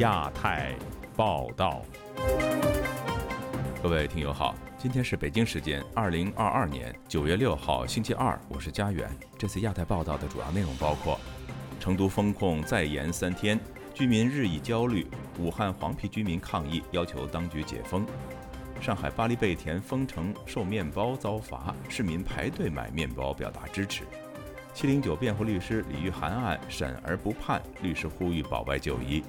[0.00, 0.74] 亚太
[1.14, 1.82] 报道，
[3.82, 9.10] 各位听友好，今天是北京时间二零二二年九月六号星期二，我是佳远。
[9.36, 11.20] 这次亚太报道的主要内容包括：
[11.78, 13.60] 成都封控再延三天，
[13.92, 15.04] 居民日益焦虑；
[15.38, 18.00] 武汉黄皮居民抗议要求当局解封；
[18.80, 24.04] 上海巴黎贝甜封城售面包遭罚，市民排队买面包表达支持。
[24.72, 29.22] 七零九辩护律师李玉涵案审而不判，律师呼吁保外就医。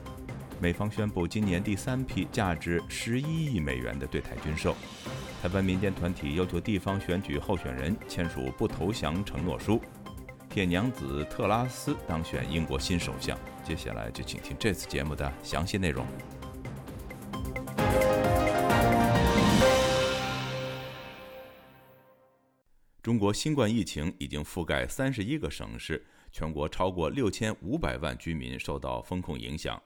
[0.62, 4.76] 美方宣布今年第三批价值十一亿美元的对台军售。
[5.42, 9.82] 台湾民间团体要求地方选举候选人签署不投降承诺书。
[10.48, 13.36] 铁娘子特拉斯当选英国新首相。
[13.64, 16.06] 接下来就请听这次节目的详细内容。
[23.02, 29.82] 中国新冠疫情已经覆盖三十一个省市，全国超过六千五百万居民受到风控影响。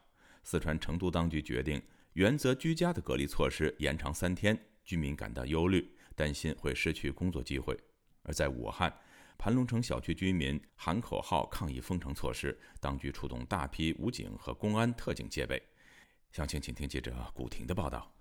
[0.46, 1.82] 四川成都当局决定
[2.14, 7.76] 原则居家的隔离措施延长三天，居民感到忧虑，担心会失去工作机会。
[8.22, 8.96] 而在武汉，
[9.38, 15.62] 盘龙城小区居民喊口号抗议封城措施，当局出动大批武警和公安特警戒备。
[16.32, 18.15] 详情，请听记者古婷的报道。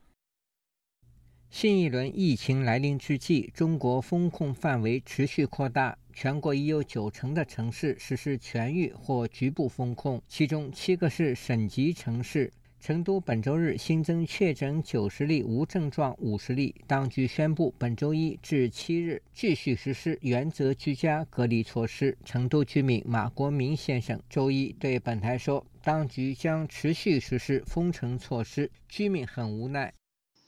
[1.51, 12.53] 新一轮疫情来临之际，中国封控范围持续扩大，全国已有九成的城市实施全域或局部封控，其中七个是省级城市。
[12.81, 16.75] 成都本周日新增确诊九十例，无症状五十例。
[16.87, 22.15] 当局宣布，本周一至七日继续实施原则居家隔离措施。
[22.27, 29.91] 成都居民马国明先生周一对本台说：“当局将持续实施封城措施，居民很无奈。”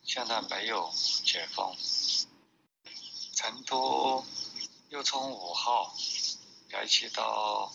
[0.06, 0.90] 现在没有
[1.24, 1.76] 解封，
[3.34, 4.24] 成都
[4.88, 5.92] 又从五号
[6.70, 7.72] 延期到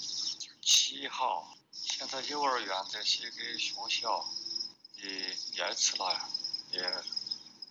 [0.62, 4.26] 七号，现在幼儿园这些个学校
[4.96, 6.30] 也延迟了，
[6.72, 6.82] 也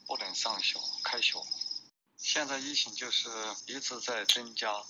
[0.06, 1.42] 不能上学开学。
[2.18, 3.30] 现在疫情就是
[3.66, 4.84] 一直在增加，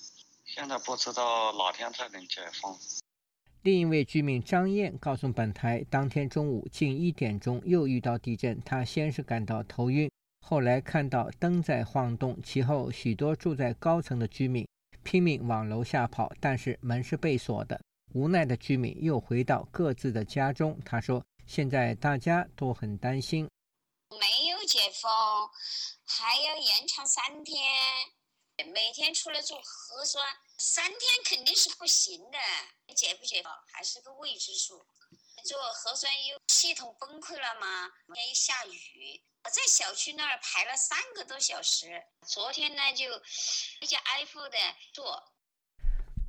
[0.44, 2.76] 现在不知道哪天才能解封。
[3.62, 10.10] 另一位居民张燕告诉本台，当天中午近一点钟又遇到地震，她先是感到头晕，
[10.40, 14.66] 后来看到灯在晃动，其后许多住在高层的居民
[15.02, 17.78] 拼命往楼下跑，但是门是被锁的。
[18.14, 20.78] 无奈的居民又回到各自的家中。
[20.82, 23.46] 他说：“现在大家都很担心，
[24.08, 25.10] 没有解封，
[26.06, 27.62] 还要延长三天，
[28.72, 30.24] 每天出来做核酸。”
[30.60, 32.38] 三天肯定是不行的，
[32.94, 34.86] 解不解还是个未知数。
[35.42, 37.90] 做核酸又系统崩溃了吗？
[38.12, 42.04] 天又下雨，我在小区那儿排了三个多小时。
[42.28, 43.06] 昨天呢，就
[43.80, 44.58] 一家挨户的
[44.92, 45.32] 做。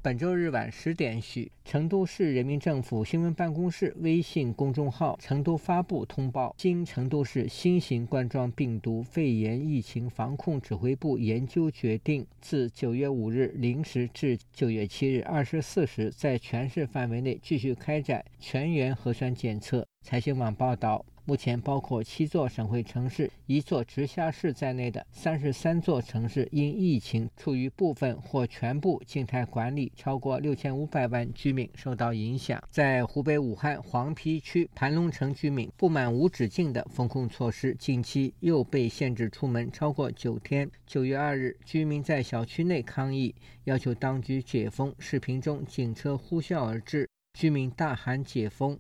[0.04, 19.86] 本周日晚十点许，成都市人民政府新闻办公室微信公众号“成都发布”通报：经成都市新型冠状病毒肺炎疫情防控指挥部研究决定，自九月五日零时至九月七日二十四时，在全市范围内继续开展全员核酸检测。
[20.02, 21.06] 财新网报道。
[21.24, 32.62] 目前，包括七座省会城市、一座直辖市在内的三十三座城市因疫情处于部分或全部静态管理，超过六千五百万居民受到影响。
[32.70, 40.70] 在湖北武汉黄陂区盘龙城，居民不满无止境的封控措施，近期又被限制出门超过九天。
[40.88, 44.94] 九月二日，居民在小区内抗议，要求当局解封。
[45.00, 47.08] 视频中，警车呼啸而至，
[47.40, 48.80] 居民大喊“解封”。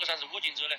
[0.00, 0.74] 这才是我警车嘞！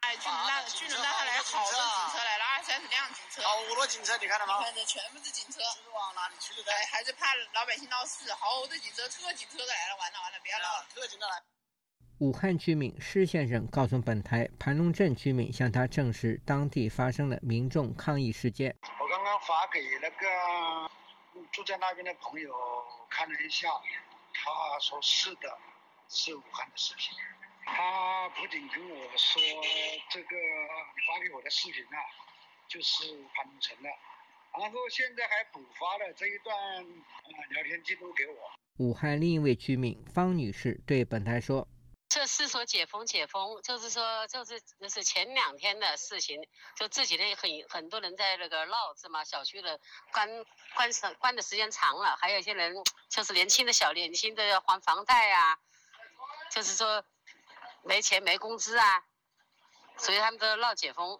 [0.00, 4.62] 哎，军人党，军人党还来好多警车来了，二三十辆警车，好多警车，你看到吗？
[4.62, 5.60] 反正全部是警车。
[6.40, 6.45] 是
[6.90, 11.42] 还是怕老百姓闹事，好多警车，特警车都来了，完了完了，不要闹了，特警都来。
[12.18, 18.74] 武汉居民施先生告诉本台，盘龙镇居民向他证实当地发生了民众抗议事件。
[18.82, 20.90] 我刚刚发给那个
[21.52, 22.54] 住在那边的朋友
[23.10, 23.68] 看了一下，
[24.32, 25.58] 他说是的，
[26.08, 27.14] 是武汉的视频。
[27.66, 29.42] 他不仅跟我说
[30.08, 31.98] 这个你发给我的视频啊，
[32.66, 33.04] 就是
[33.34, 33.90] 盘龙城的，
[34.60, 38.34] 然后现在还补发了这一段呃聊天记录给我。
[38.78, 41.66] 武汉另一位居民方女士对本台说
[42.08, 46.40] ：“这是说解封解封，就是说就是就是前两天的事情，
[46.74, 49.24] 就这几天很很多人在那个闹是吗？
[49.24, 49.80] 小区的
[50.12, 50.28] 关
[50.74, 52.74] 关时关的时间长了，还有一些人
[53.08, 55.58] 就是年轻的小年轻的要还房贷啊，
[56.50, 57.04] 就是说。”
[57.88, 59.04] 没钱没工资啊，
[59.96, 61.16] 所以他们都闹解封。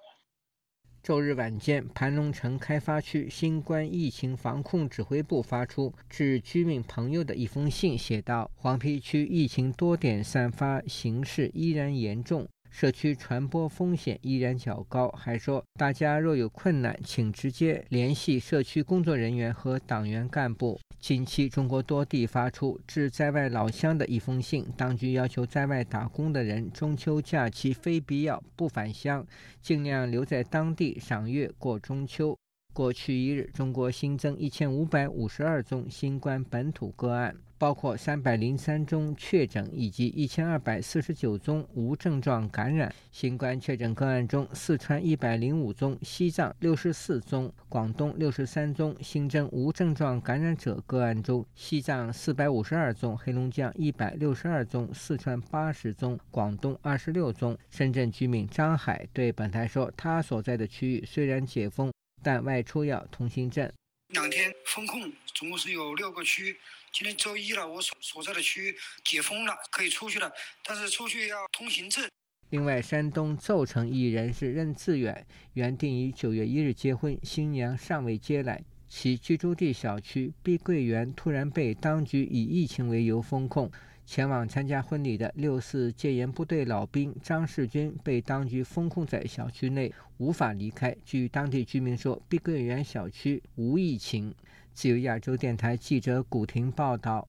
[1.07, 20.79] 周日晚间，盘龙城开发区新冠疫情防控指挥部发出致居民朋友的一封信，写道：“黄陂区疫情多点散发形势依然严重。”社区传播风险依然较高，还说大家若有困难，请直接联系社区工作人员和党员干部。
[21.01, 29.27] 近期，中国多地发出致在外老乡的一封信，当局要求在外打工的人中秋假期非必要不返乡，
[29.63, 32.37] 尽量留在当地赏月过中秋。
[32.75, 37.35] 过去一日，中国新增一千五百五十二宗新冠本土个案。
[37.59, 48.95] 包括三百零三宗确诊以及一千二百四十九宗无症状感染新冠确诊个案中，四川一百零五宗，西藏六十四宗，广东六十三宗。
[49.01, 57.57] 新增无症状感染者个案中，西藏四百五十二宗，黑龙江一百六十二宗，四川八十宗，广东二十六宗。
[57.71, 61.91] 深圳居民张海对本台说：“他所在的区域虽然解封，
[62.23, 63.71] 但外出要通行证。
[64.09, 65.01] 两天封控，
[65.35, 66.57] 总共是有六个区。”
[66.99, 70.33] 今天周一了，我所所在的区解封了，可以出去了，
[70.65, 72.03] 但是出去要通行证。
[72.49, 83.71] 另外，山东邹城一人是任志远，原定于九月一日结婚，新娘尚未接来，其居住地小区碧桂园突然被当局以疫情为由封控。
[84.07, 90.97] 前往参加婚礼的六四戒严部队老兵张世军被当局封控在小区内，无法离开。
[91.05, 94.35] 据当地居民说，碧桂园小区无疫情。
[94.77, 97.27] 自由亚洲电台记者古婷报道：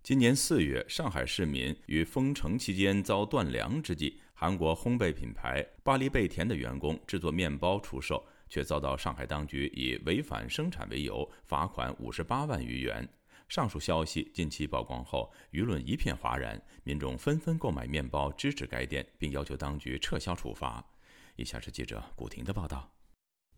[0.00, 13.08] 今年四月，上海市民于封城期间遭断粮之际，韩国烘焙品牌巴黎贝甜的员工制作面包出售，却遭到上海当局以违反生产为由罚款五十八万余元。
[13.48, 20.86] 上述消息近期曝光后，舆论一片哗然，民众纷纷购买面包支持该店，并要求当局撤销处罚。
[21.34, 22.88] 以下是记者古婷的报道。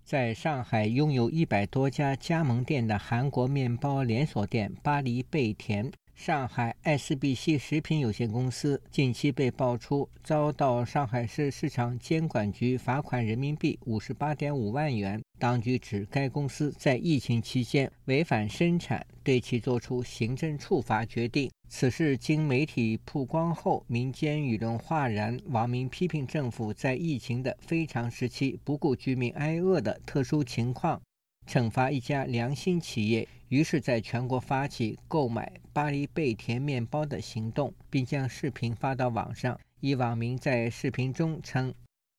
[0.07, 5.91] 在上海拥有一百多家加盟店的韩国面包连锁店巴黎贝甜。
[6.17, 15.21] 上海 SBC 食品有限公司近期被爆出遭到上海市市场监管局罚款人民币五十八点五万元。
[15.39, 21.51] 当局指该公司在疫情期间违反生产，对其作出行政处罚决定。
[21.69, 31.01] 此事经媒体曝光后，民间舆论哗然，网民批评政府在疫情的非常时期不顾居民挨饿的特殊情况。
[31.47, 39.59] 惩罚一家良心企业，于是在全国发起购买巴黎贝甜面包的行动，并将视频发到网上。
[39.81, 41.73] 一网民在视频中称：“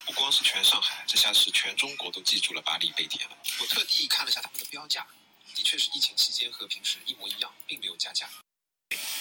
[0.06, 3.36] 不光是全上海，这下是全中国都记住了巴黎贝甜了。
[3.60, 5.06] 我特地看了下他们的标价，
[5.54, 8.30] 的确是疫情期间和平时一模一样，并没有加价。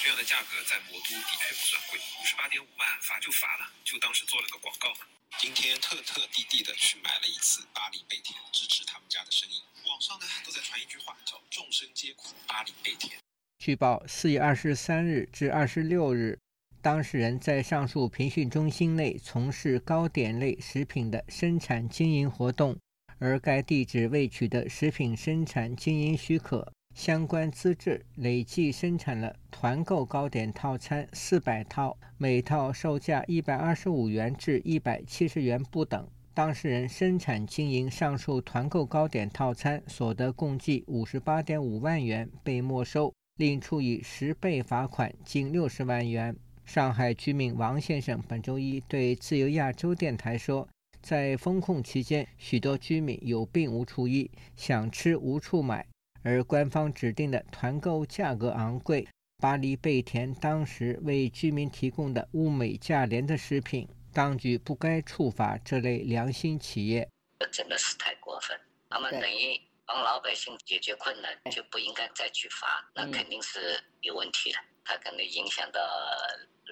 [0.03, 4.95] 这样的价格在魔都的确不算贵，五十八点五万罚就罚了，就当是做了个广告。
[5.39, 13.19] 今天特特地地的去买了一次巴黎贝甜，支持他们家的生意。”网上呢都在传一句话，叫“众生皆苦，巴黎贝甜”。
[13.59, 16.39] 据报，四月二十三日至二十六日，
[16.83, 22.79] 当事人在上述培训中心内从事糕点类食品的生产经营活动，
[23.19, 36.09] 而该地址未取得食品生产经营许可相关资质，累计生产了团购糕点套餐四百套，每套售价一百二十五元至一百七十元不等。
[36.33, 46.35] 当事人生产经营上述团购糕点套餐所得共计五十八点五万元，被没收，另处以十倍罚款近六十万元。
[46.65, 50.67] 上海居民王先生本周一对自由亚洲电台说
[51.03, 55.87] ：“在封控期间，许多居民有病无处医，想吃无处买，
[56.27, 59.07] 而官方指定的团购价格昂贵。
[59.39, 67.07] 巴黎贝甜当时为居民提供的物美价廉的食品。”当局不该处罚这类良心企业，
[67.39, 68.59] 这真的是太过分。
[68.89, 74.59] 他们等于帮老百姓解决困难，就不应该再去罚，那肯定是有问题的。
[74.83, 75.83] 他可能影响到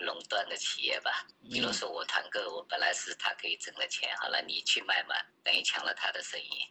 [0.07, 1.27] 垄断的企业吧。
[1.51, 6.67] 比如说我团购，我本来是他可以挣的钱，好了，你去卖嘛，等于抢了他的生意。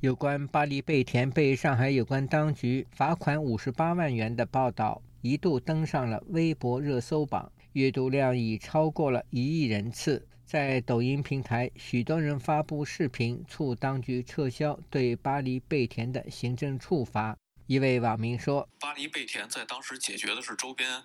[0.00, 7.52] 有关巴黎贝甜被上海有关当局罚款五十八万元的报道，一度登上了微博热搜榜。
[7.74, 10.26] 阅读量已超过了一亿人次。
[10.46, 17.36] 在抖音平台，许多人发布视频，促当局撤销对巴黎贝甜的行政处罚。
[17.66, 21.02] 一位网民说：“巴黎贝甜在当时解决的是周边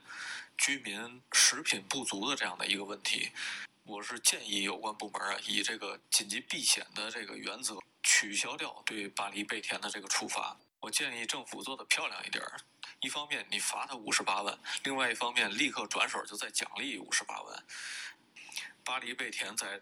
[0.58, 3.28] 居民食品不足的这样的一个问题。
[3.88, 10.58] 我是建议有关部门啊，以这个紧急避险的这个原则，取消掉对巴黎贝甜的这个处罚。
[10.80, 12.58] 我建议政府做的漂亮一点儿。”
[13.01, 17.63] 一方面你罚他五十八万，另外一方面立刻转手就再奖励五十八万。
[18.84, 19.80] 巴黎贝甜在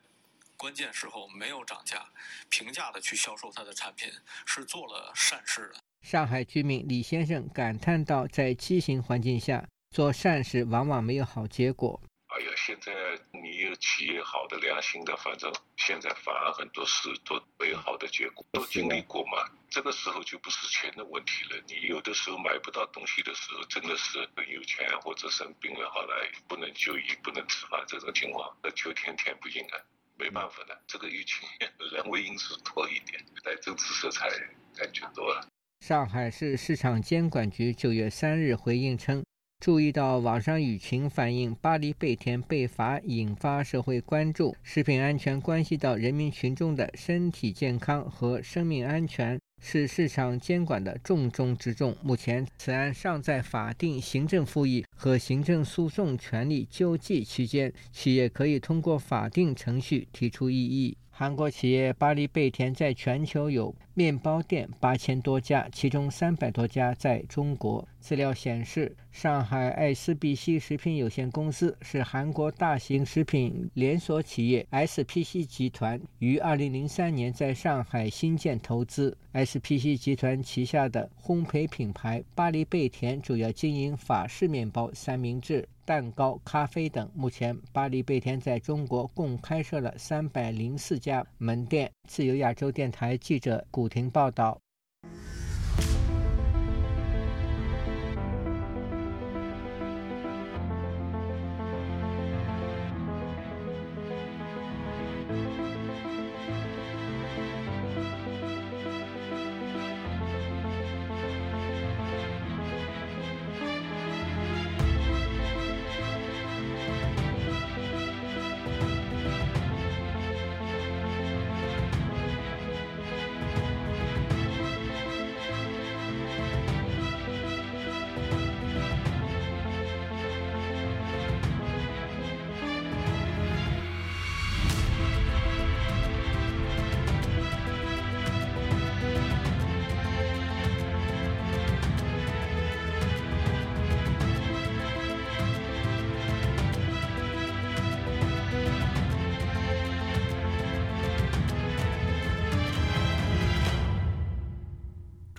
[0.58, 2.06] 关键时候没有涨价，
[2.50, 4.12] 平价的去销售他的产品，
[4.46, 5.80] 是做了善事的。
[6.02, 12.02] 上海居民李先生感叹道：“在畸形环境下做善事，往往没有好结果。”
[12.34, 12.92] 哎呀，现在
[13.32, 19.48] 你有企业好的、良心的，反正现在反而很多事都没有好的结果，都经历过嘛。
[19.70, 21.62] 这个时候就不是钱的问题了。
[21.68, 29.78] 你有的时候买不到东西的时候，真的是有钱或者生病了，后来不能就医、不能吃饭这种情况，那就天天不应啊，
[30.18, 30.76] 没办法的。
[30.88, 31.48] 这个疫情
[31.92, 34.28] 人为因素多一点，带政治色彩
[34.76, 35.48] 感觉多了。
[35.82, 39.24] 上海市市场监管局九月三日回应称，
[39.64, 51.96] 注意到网上舆情反映巴黎贝甜被罚引发社会关注，食品安全关系到人民群众的身体健康和生命安全，是市场监管的重中之重。
[52.04, 60.98] 目前，此案尚在法定、行政复议和行政诉讼权利救济期间，企业可以通过法定程序提出异议。
[61.16, 67.88] 韩国企业巴黎贝甜在全球有面包店八千多家，其中三百多家在中国。
[68.00, 79.16] 资料显示，上海爱斯必西食品有限公司是韩国大型食品连锁企业 SPC 集团于2003年在上海新建投资。
[79.34, 85.68] SPC 集团旗下的烘焙品牌巴黎贝甜主要经营法式面包、三明治。
[85.86, 87.10] 蛋糕、咖啡等。
[87.14, 91.92] 目前，巴黎贝甜在中国共开设了三百零四家门店。
[92.08, 94.63] 自由亚洲电台记者古婷报道。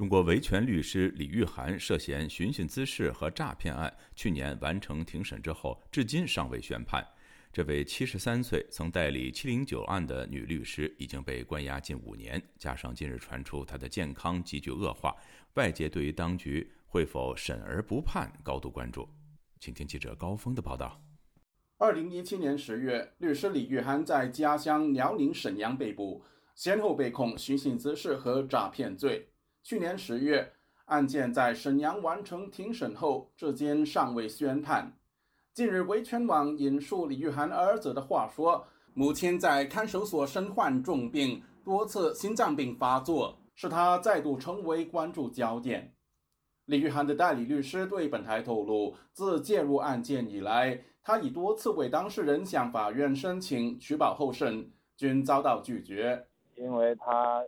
[0.04, 7.02] 中国维权律师李玉涵涉嫌寻衅滋事和诈骗案，去年完成庭审之后，至今尚未宣判。
[7.50, 15.16] 这位七十三岁、曾代理“七零九案”的女律师已经被关押近五年，加上近日传出她的健康急剧恶化，
[15.54, 19.08] 外界对于当局会否审而不判高度关注。
[19.58, 21.02] 请听记者高峰的报道。
[21.78, 26.22] 二零一七年十月，律师李玉涵在家乡辽宁沈阳被捕，
[26.54, 29.30] 先后被控寻衅滋事和诈骗罪。
[29.64, 30.52] 去年十月，
[30.84, 34.92] 案件在沈阳完成庭审后，至今尚未宣判。
[35.54, 45.94] 近日，维权网引述李玉涵儿子的话说：“母亲在看守所身患重病，多次心脏病发作，使他再度成为关注焦点。”
[46.66, 57.42] 李玉涵的代理律师对本台透露，自介入案件以来，他已多次为当事人向法院申请取保候审，均遭到拒绝，因为他。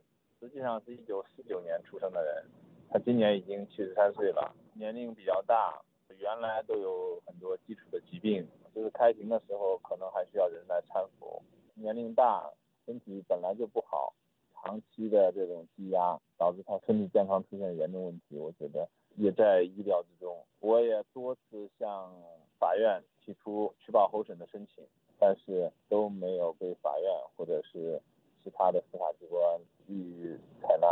[0.46, 2.44] 实际上是一九四九年出生的人，
[2.88, 5.82] 他今年已经七十三岁了，年龄比较大，
[6.18, 11.42] 原来都有很多基础的疾病，就是开庭的时候可能还需要人来搀扶。
[11.74, 12.48] 年龄大，
[12.84, 14.14] 身体本来就不好，
[14.54, 20.46] 长期的这种积压导致他身体健康出现严重问题，我觉得也在意料之中。
[20.60, 22.14] 我也多次向
[22.56, 24.86] 法院提出取保候审的申请，
[25.18, 28.00] 但是都没有被法院或者是
[28.46, 29.42] 其他的司法机关。
[29.88, 30.86] 予以采纳。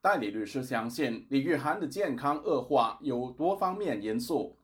[0.00, 4.54] 代理律师相信，李玉涵的健康恶化有多方面因素。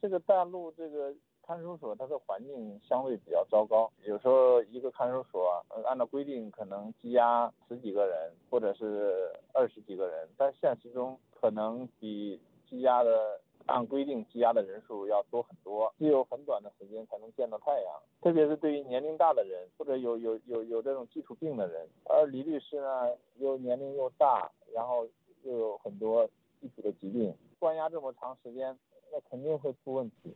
[0.00, 1.14] 这个大陆这个
[1.46, 13.40] 看守所，它的环境相对比较糟糕，有时候一个看守所按照规定可能羁押十几个人，或者是二十几个人，但现实中可能比羁押的。
[13.66, 21.88] 按规定羁押的人数要多很多，只有很短的时间才能见到太阳，特别是对于年龄大的人或者有有有有这种基础病的人。
[22.04, 25.06] 而李律师呢，又年龄又大，然后
[25.42, 26.26] 又有很多
[26.60, 28.78] 基础的疾病，关押这么长时间，
[29.12, 30.34] 那肯定会出问题。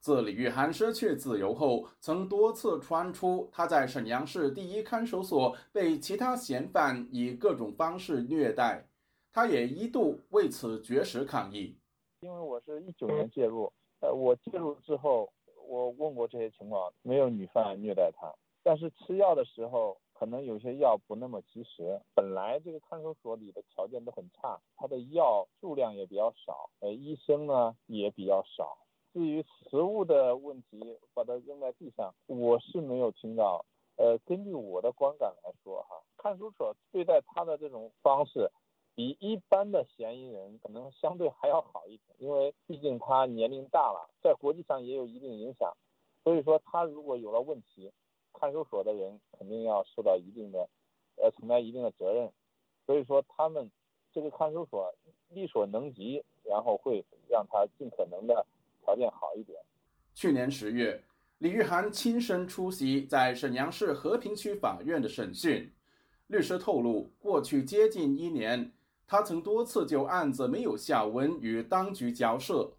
[0.00, 8.86] 自李玉涵失去自由后，曾多次传出他在沈阳市第一看守所被其他嫌犯以各种方式虐待，
[9.32, 11.74] 他也一度为此绝食抗议。
[12.24, 15.30] 因为我是一九年介入，呃，我介入之后，
[15.68, 22.00] 我问过这些情况，没有女犯虐待他，但是吃药的时候，可能有些药不那么及时。
[22.14, 28.78] 本来这个看守所里的条件都很差，他的药数量也比较少，呃，医生呢也比较少。
[29.12, 33.66] 至于食物的问题，把它扔在地上，我是没有听到。
[33.96, 38.50] 呃，根据我的观感来说，哈，看守所对待他的这种方式，
[38.94, 45.76] 比一般的嫌疑人可能相对还要好一点，因为毕竟他年龄大了，在国际上也有一定影响，
[46.22, 47.92] 所以说他如果有了问题，
[48.32, 50.68] 看守所的人肯定要受到一定的，
[51.16, 52.32] 呃，承担一定的责任，
[52.86, 53.70] 所以说他们
[54.12, 54.94] 这个看守所
[55.30, 58.46] 力所能及，然后会让他尽可能的
[58.82, 59.58] 条件好一点。
[60.14, 61.02] 去年十月。
[61.38, 65.70] 李玉涵亲身出席在沈阳市和平区法院的审讯。
[66.28, 68.72] 律师透露，过去接近一年，
[69.06, 72.72] 他曾多次就案子没有下文与当局交涉，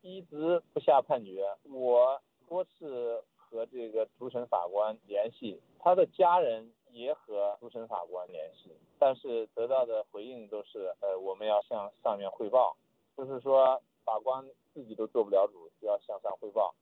[0.00, 1.44] 一直不下判决。
[1.64, 12.76] 我多次和这个主审法官联系，他的家人也和主审法官联系，但是得到的回应都是：呃，我们要向上面汇报，
[13.16, 16.74] 就是说法官自己都做不了主，就要向上汇报。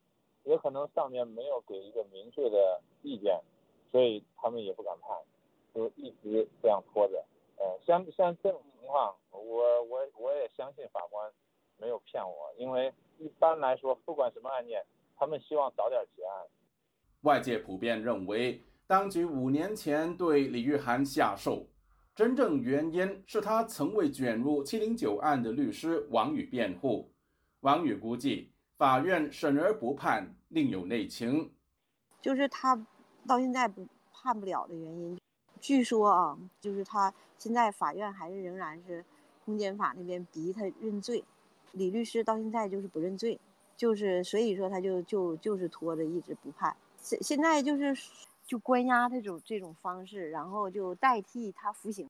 [0.45, 3.41] 也可能上面没有给一个明确的意见，
[3.91, 5.17] 所以他们也不敢判，
[5.75, 7.25] 就一直这样拖着。
[7.65, 11.33] 呃，像像这种情况，我我我也相信法官
[11.79, 14.85] 没有骗我，因为一般来说，不管什么案件，
[15.17, 16.45] 他们希望早点结案。
[17.23, 21.67] 外界普遍认为，当局五年前对李玉涵下手，
[22.15, 27.11] 真正原因是他曾为卷入七零九案的律师王宇辩护。
[27.61, 28.51] 王宇估计。
[28.77, 31.55] 法院审而不判，另有内情。
[32.21, 32.75] 就是他
[33.27, 35.17] 到现在不判不了的原因，
[35.65, 39.03] 据说啊，就是他现在法院还是仍然是
[39.47, 41.25] 公检法那边逼他认罪，
[41.73, 43.41] 李律师到现在就是不认罪，
[43.75, 46.77] 就是所以说他就就就是拖着一直不判。
[46.99, 47.97] 现现在就是
[48.45, 52.07] 就关押这种这种方式，然后就代替他服刑。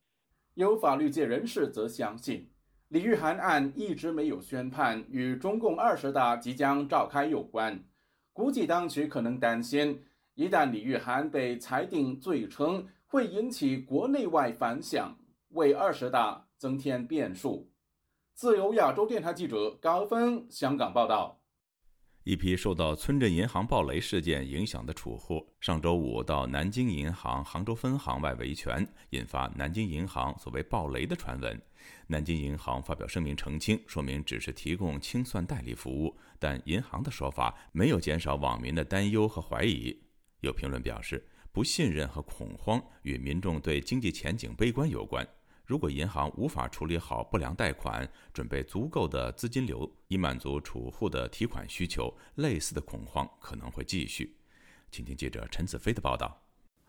[0.55, 2.49] 有法律界人士则相信。
[2.89, 7.85] 李玉涵案一直没有宣判，与中共二十大即将召开有关。
[8.33, 12.85] 估计当局可能担心，一旦李玉涵被裁定罪成，
[13.15, 15.17] 会引起国内外反响，
[15.51, 17.71] 为二十大增添变数。
[18.35, 21.41] 自由亚洲电台记者高峰香港报道。
[22.25, 31.63] 一批受到村镇银行暴雷事件影响的储户，上周五到南京银行杭州分行外维权，引发南京银行所谓暴雷的传闻。
[32.09, 39.97] 南京银行发表声明澄清，说明只是提供清算代理服务，但银行的说法没有减少网民的担忧和怀疑。
[40.41, 45.25] 有评论表示，不信任和恐慌与民众对经济前景悲观有关。
[45.65, 54.37] 如果银行无法处理好不良贷款，准备足够的资金流以满足储户的提款需求，类似的恐慌可能会继续。
[54.91, 56.44] 请听记者陈子飞的报道。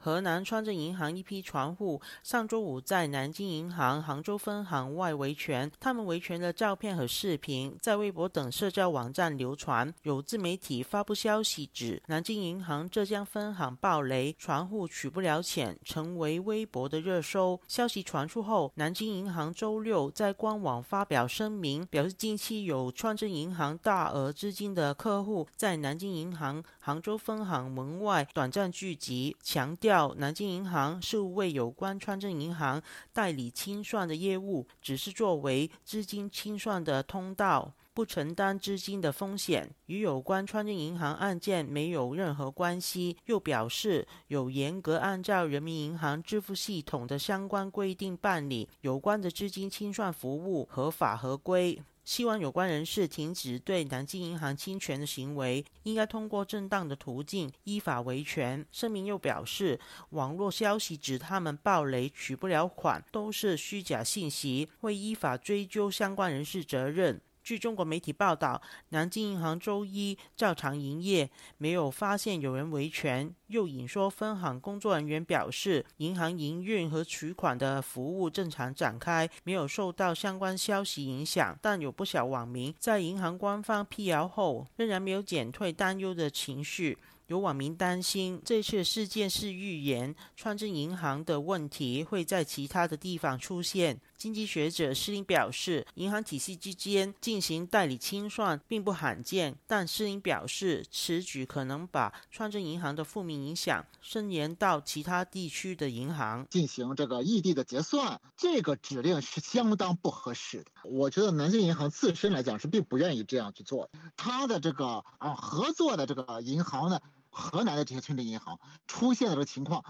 [0.06, 9.92] 河南川镇银行一批船户上周五在南京银行杭州分行外维权，他们维权的照片和视频在微博等社交网站流传。
[10.04, 17.60] 有自媒体发布消息指，南京银行浙江分行暴雷，船户取不了钱，成为微博的热搜。
[17.68, 29.95] 消息传出后，南京银行周六在官网发表声明，表示近期有川镇银行大额资金的客户在南京银行杭州分行门外短暂聚集，强调。
[30.18, 32.82] 南京银行是为有关川镇银行
[33.14, 43.16] 代理清算的业务，只是作为资金清算的通道，不承担资金的风险，与有关川镇银行案件没有任何关系。
[43.26, 51.82] 又表示有严格按照人民银行支付系统的相关规定办理有关的资金清算服务，合法合规。
[52.06, 58.64] 希望有关人士停止对南京银行侵权的行为，应该通过正当的途径依法维权。
[58.72, 59.80] 声明又表示，
[60.12, 67.20] 网络消息指他们暴雷取不了款都是虚假信息，会依法追究相关人士责任。
[67.46, 71.30] 据中国媒体报道，南京银行周一照常营业，
[71.60, 73.32] 没有发现有人维权。
[73.50, 81.56] 又引说，分行工作人员表示，银行营运和取款的服务正常展开，没有受到相关消息影响。
[81.62, 86.98] 但有不少网民在银行官方辟谣后，仍然没有减退担忧的情绪。
[87.28, 94.00] 有网民担心，这次事件是预言川镇银行的问题会在其他的地方出现。
[94.18, 108.20] 经济学者施林表示，银行体系之间进行代理清算并不罕见，但施林表示，此举可能把川镇银行的负面影响伸延到其他地区的银行进行这个异地的结算。
[108.38, 110.66] 这个指令是相当不合适的。
[110.84, 114.00] 我觉得南京银行自身来讲是并不愿意这样去做，的。
[114.16, 117.00] 它的这个啊合作的这个银行呢。
[117.38, 119.84] 河南的这些村镇银行出现的这个情况，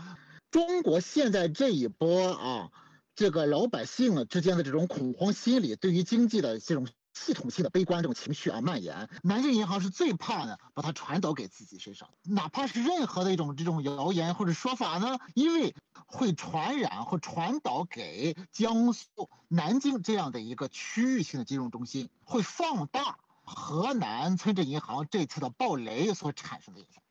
[0.49, 2.71] 中国现在这一波啊，
[3.15, 15.73] 这个老百姓之间的这种恐慌心理，对于经济的这种系统性的悲观这种情绪啊蔓延，南京银行是最怕呢，把它传导给自己身上，哪怕是任何的一种这种谣言或者说法呢，因为
[16.07, 27.01] 会传染或传导给江苏南京这样的一个区域性的金融中心，会放大河南村镇银行这次的暴雷所产生的影响。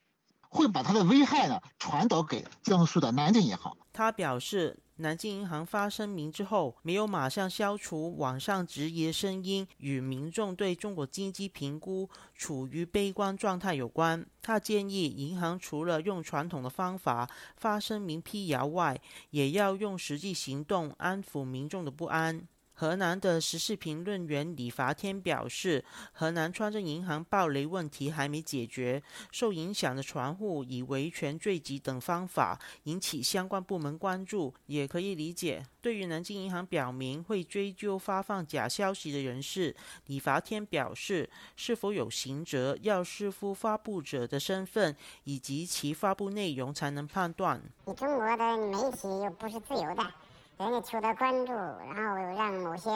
[0.51, 3.77] 会把它的危害呢传导给江苏的南京银行。
[3.93, 14.25] 他表示，南京银行发声明之后，没有马上消除网上质疑的声音，与民众对中国经济评估处于悲观状态有关。
[14.41, 22.47] 他建议银行除了用传统的方法发声明辟谣外，也要用实际行动安抚民众的不安。
[22.85, 35.65] 河南的时事评论员李伐天表示，河南川镇银行暴雷问题还没解决，受影响的船户以维权追击等方法引起相关部门关注，也可以理解。
[35.81, 39.75] 对于南京银行表明会追究发放假消息的人士，
[40.09, 44.95] 李伐天表示，是否有刑责要视乎发布者的身份
[45.25, 47.63] 以及其发布内容才能判断。
[47.87, 50.05] 你中国的媒体又不是自由的。
[50.57, 52.03] 人家求得关注，然后
[52.37, 52.91] 让某些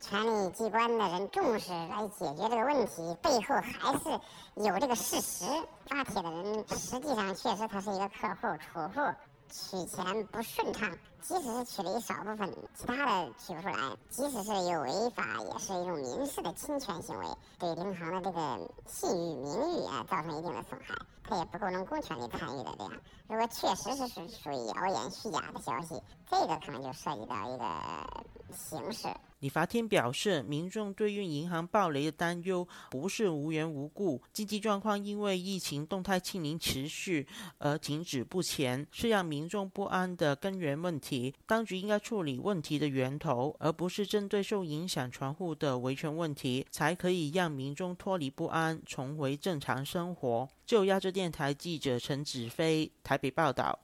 [0.00, 4.18] 权力机关的人重视来解决这个问题，背后还是
[4.54, 5.44] 有这个事实。
[5.86, 9.14] 发帖的人实际上确实他是一个客户、储户，
[9.50, 10.90] 取钱不顺畅。
[11.20, 13.76] 即使是取了一少部分，其他的取不出来。
[14.08, 17.26] 即使是有违法，也是一种民事的侵权行为，
[17.58, 22.92] 对银行的这个信誉、名誉啊造成一定的损害，它也不构成公权力参与的这样。
[23.28, 29.08] 如果确实是属属于谣言、虚假的消息，这个可能就涉及到一个刑事。
[29.40, 37.26] 李伐天表示，民众对于银行暴雷的担忧不是无缘无故，经济状况因为疫情动态清零持续
[37.58, 41.34] 而停止不前，是让民众不安的根源问题。
[41.46, 50.48] 当局应该处理问题的源头，而不是针对受影响船户的维权问题，才可以让民众脱离不安，重回正常生活。
[50.66, 53.78] 就亚洲电台记者陈子飞台北报道。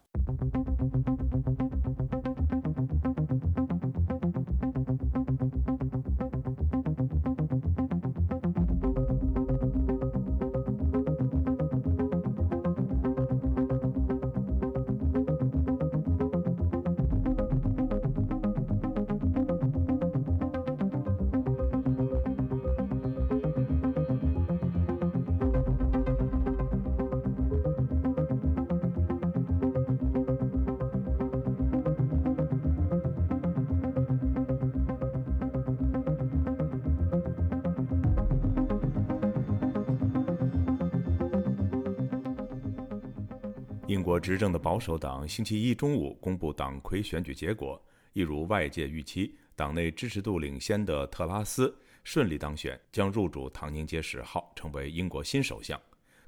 [44.19, 47.81] 执政的保守党星期一中午公布党魁选举结果，
[48.13, 55.81] 一如外界预期，党内支持度领先的特拉斯顺利当选，将入主唐宁街十号，成为英国新首相。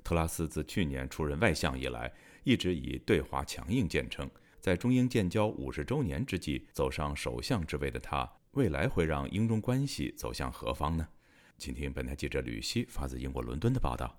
[0.03, 2.13] 特拉斯自去年出任外相以来，
[2.45, 4.29] 一直以对华强硬见称。
[4.61, 11.07] 在中英建交五十周年之际走上首相之位的他，未来会让英中关系走向何方呢？
[11.59, 14.19] 请听本台记者吕希发自英国伦敦的报道。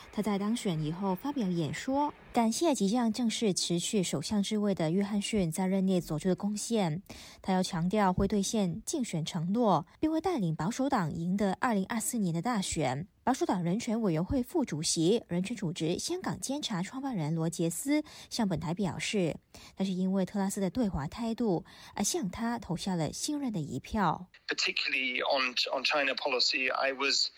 [0.13, 7.01] 他在当选以后发表演说，感谢即将正式辞去首相之位的约翰逊在任内做出的贡献。
[7.41, 13.07] 他要强调会兑现竞选承诺，并会带领保守党赢得二零二四年的大选。
[13.23, 19.37] 保守党人权委员会副主席、人权组织香港监察创办人罗杰斯向本台表示，
[19.77, 21.63] 那是因为特拉斯的对华态度
[21.95, 24.27] 而向他投下了信任的一票。
[24.47, 27.29] Particularly on on China policy, I was.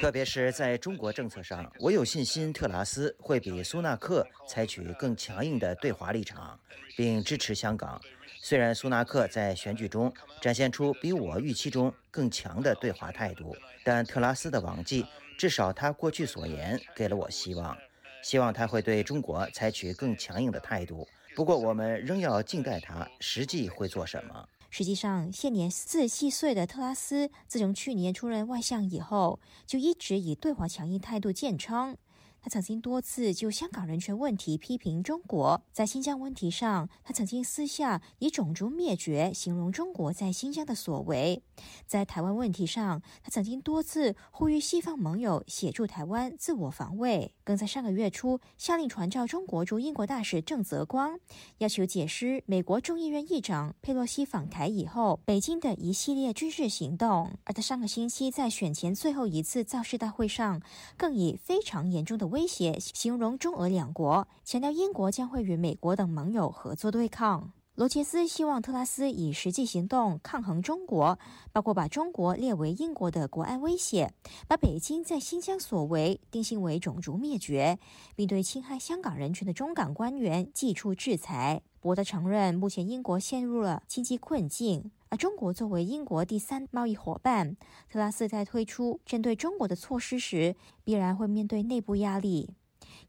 [0.00, 6.58] 特别是在中国政策上，我有信心特拉斯会比苏纳克采取更强硬的对华立场，
[6.96, 8.00] 并支持香港。
[8.40, 15.04] 虽然苏纳克在选举中展现出比我预期中更强的对华态度，但特拉斯的往绩，
[15.36, 17.76] 至少他过去所言给了我希望。
[18.22, 21.06] 希望他会对中国采取更强硬的态度。
[21.34, 24.48] 不过，我们仍要静待他实际会做什么。
[24.76, 31.96] 实际上，现年四十七岁的特拉斯，自从去年出任外相以后，就一直以对华强硬态度见称。
[32.44, 35.62] 他曾经多次就香港人权问题批评中国。
[35.72, 41.42] 在新疆问题上，他曾经私下以种族灭绝形容中国在新疆的所为。
[41.86, 51.18] 在台湾问题上，他曾经多次呼吁西方盟友协助台湾自我防卫，更在上个月初下令传召中国驻英国大使郑泽光，
[51.58, 57.30] 要求解释美国众议院议长佩洛西访台以后北京的一系列军事行动。
[57.44, 60.60] 而他上个星期在选前最后一次造势大会上，
[60.98, 67.52] 更以非常严重的威胁形容中俄两国，强调英国将会与美国等盟友合作对抗。
[67.76, 71.16] 罗杰斯希望特拉斯以实际行动抗衡中国，
[71.52, 74.12] 包括把中国列为英国的国安威胁，
[74.48, 77.78] 把北京在新疆所为定性为种族灭绝，
[78.16, 81.62] 并对侵害香港人权的中港官员寄出制裁。
[81.80, 87.56] 博德承认，目前英国陷入了经济困境，中国作为英国第三贸易伙伴，
[87.90, 92.50] 特拉斯在推出针对中国的措施时，必然会面对内部压力。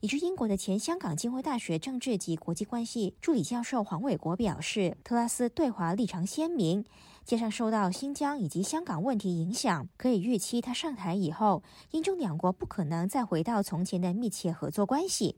[0.02, 6.84] 以至英国的前香港浸会大学政治及国际关系助理教授黄伟国表示，特拉斯对华立场鲜明，
[7.24, 15.38] 加上受到新疆以及香港问题影响，可以预期他上台以后，英中两国不可能再回到从前的密切合作关系。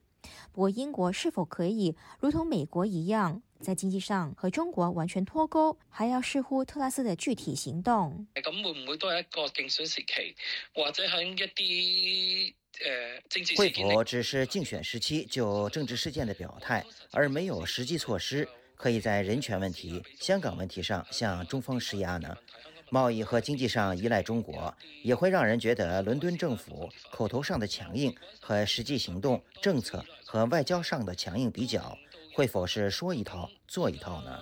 [0.51, 8.27] 不过，英国是否可以如同美国一样，在經濟上和中國完全脫鈎，還要視乎特拉斯的具體行動。
[8.35, 10.35] 咁會唔會都係一個競選時期，
[10.73, 22.37] 或者喺一啲誒政治會否只是競選時期就政治事件的表態，而沒有實際措施，可以在人權問題、香港問題上向中方施壓呢？
[22.89, 31.97] 貿易和經濟上依賴中國，也會讓人覺得倫敦政府口頭上的強硬和實際行動、政策和外交上的強硬比較，
[32.38, 34.38] 會否是說一套做一套呢？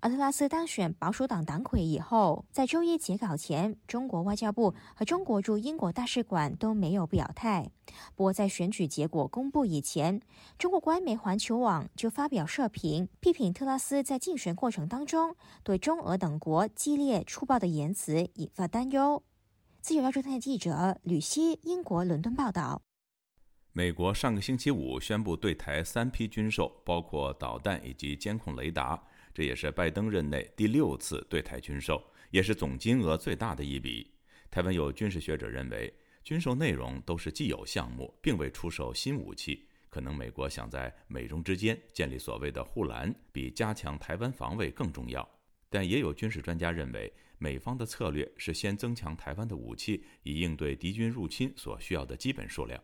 [0.00, 7.68] 而特拉斯當選保守黨黨魁以後，在周一截稿前，中國外交部和中國駐英國大使館都沒有表態。
[8.16, 10.20] 不過，在選舉結果公布以前，
[10.58, 19.22] 中國官媒環球網就發表社評，批評特拉斯在競選過程當中對中俄等國激烈粗暴的言辭引發擔憂。
[19.80, 22.82] 自由亞洲電台記者吕希，英國倫敦報道。
[23.72, 29.00] 美国上个星期五宣布对台三批军售，包括导弹以及监控雷达。
[29.32, 32.02] 这也是拜登任内第六次对台军售，
[32.32, 34.10] 也是总金额最大的一笔。
[34.50, 35.92] 台湾有军事学者认为，
[36.24, 39.68] 军售内容都是既有项目，并未出售新武器。
[39.88, 45.26] 可能美国想在美中之间建立所谓的护栏，比加强台湾防卫更重要。
[45.68, 52.82] 但也有军事专家认为，美方的策略是先增强台湾的武器，以应对敌军入侵所需要的基本数量。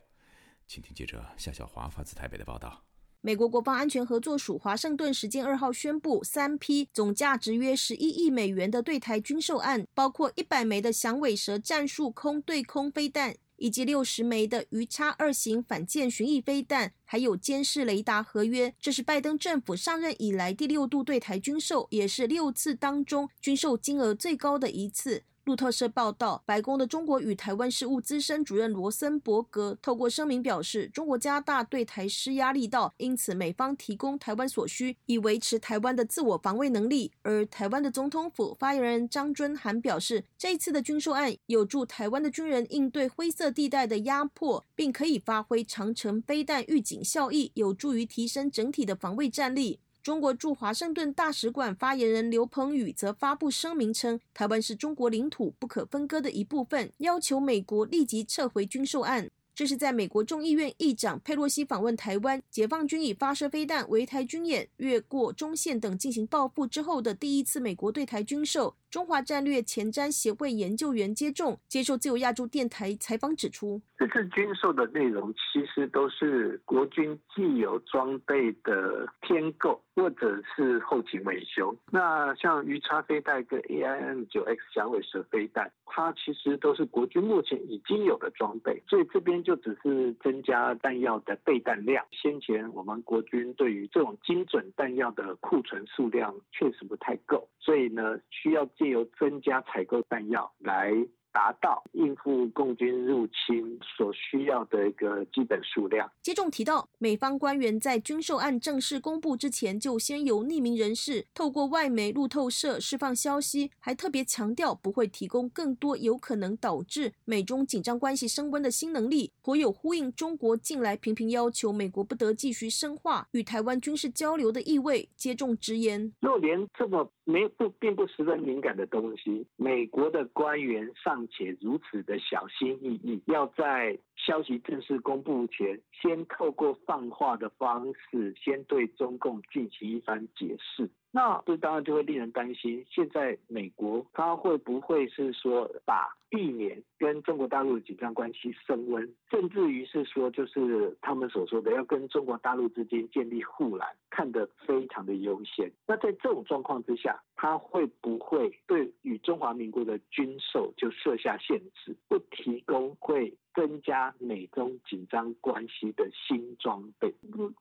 [0.66, 2.82] 请听记者夏小华发自台北的报道。
[3.20, 18.72] 美国国防安全合作署华盛顿时间二号宣布，三批总价值约十一亿美元的对台军售案，包括一百枚的响尾蛇战术空对空飞弹，以及六十枚的鱼叉二型反舰巡弋飞弹，还有监视雷达合约。
[18.78, 25.24] 这是拜登政府上任以来第六度对台军售，也是六次当中军售金额最高的一次。
[25.46, 37.12] 路透社報道，白宮的中國與台灣事務資深主任羅森伯格透過聲明表示，中國加大對台施壓力道，因此美方提供台灣所需，以維持台灣的自我防衛能力。
[37.22, 49.78] 而台灣的總統府發言人張尊涵表示，這一次的軍售案有助台灣的軍人應對灰色地帶的壓迫，并可以發揮長程飛彈預警效益，有助於提升整體的防衛戰力。
[50.06, 59.28] 中国驻华盛顿大使馆发言人刘鹏宇则发布声明称，台湾是中国领土不可分割的一部分，要求美国立即撤回军售案。
[59.52, 68.76] 这是在美国众议院议长佩洛西访问台湾，解放军以发射飞弹、围台军演、越过中线等进行报复之后的第一次美国对台军售。
[68.90, 81.76] 中华战略前瞻协会研究员接种接受自由亚洲电台采访指出，这次军售的内容其实都是国军既有装备的添购或者是后勤维修。
[81.90, 92.06] 那像鱼叉飞弹跟 AIM 九 X 响尾蛇飞弹，它其实都是国军目前已经有的装备，所以这边就只是增加弹药的备弹量。
[92.12, 98.66] 先前我们国军对于这种精准弹药的库存数量确实不太够，所以呢需要。
[98.78, 100.92] 借由增加采购弹药来
[101.32, 106.10] 达到应付共军入侵所需要的一个基本数量。
[106.22, 125.06] 接种提到，美方官员在军售案正式公布之前，就先由匿名人士透过外媒路透社释放消息，还特别强调不会提供更多有可能导致美中紧张关系升温的新能力，颇有呼应中国近来频频要求美国不得继续深化与台湾军事交流的意味。
[125.14, 140.88] 接种直言，若連這麼没不并不十分敏感的东西，美国的官员尚且如此的小心翼翼，要在消息正式公布前，先透过放话的方式，先对中共进行一番解释。
[141.16, 155.72] 那这当然就会令人担心，现在美国他会不会是说把避免跟中国大陆的紧张关系升温，甚至于是说就是他们所说的要跟中国大陆之间建立护栏，看得非常的优先。
[155.86, 163.32] 那在这种状况之下，他会不会对与中华民国的军售就设下限制，不提供会？
[163.56, 167.10] 增加美中紧张关系的新装备，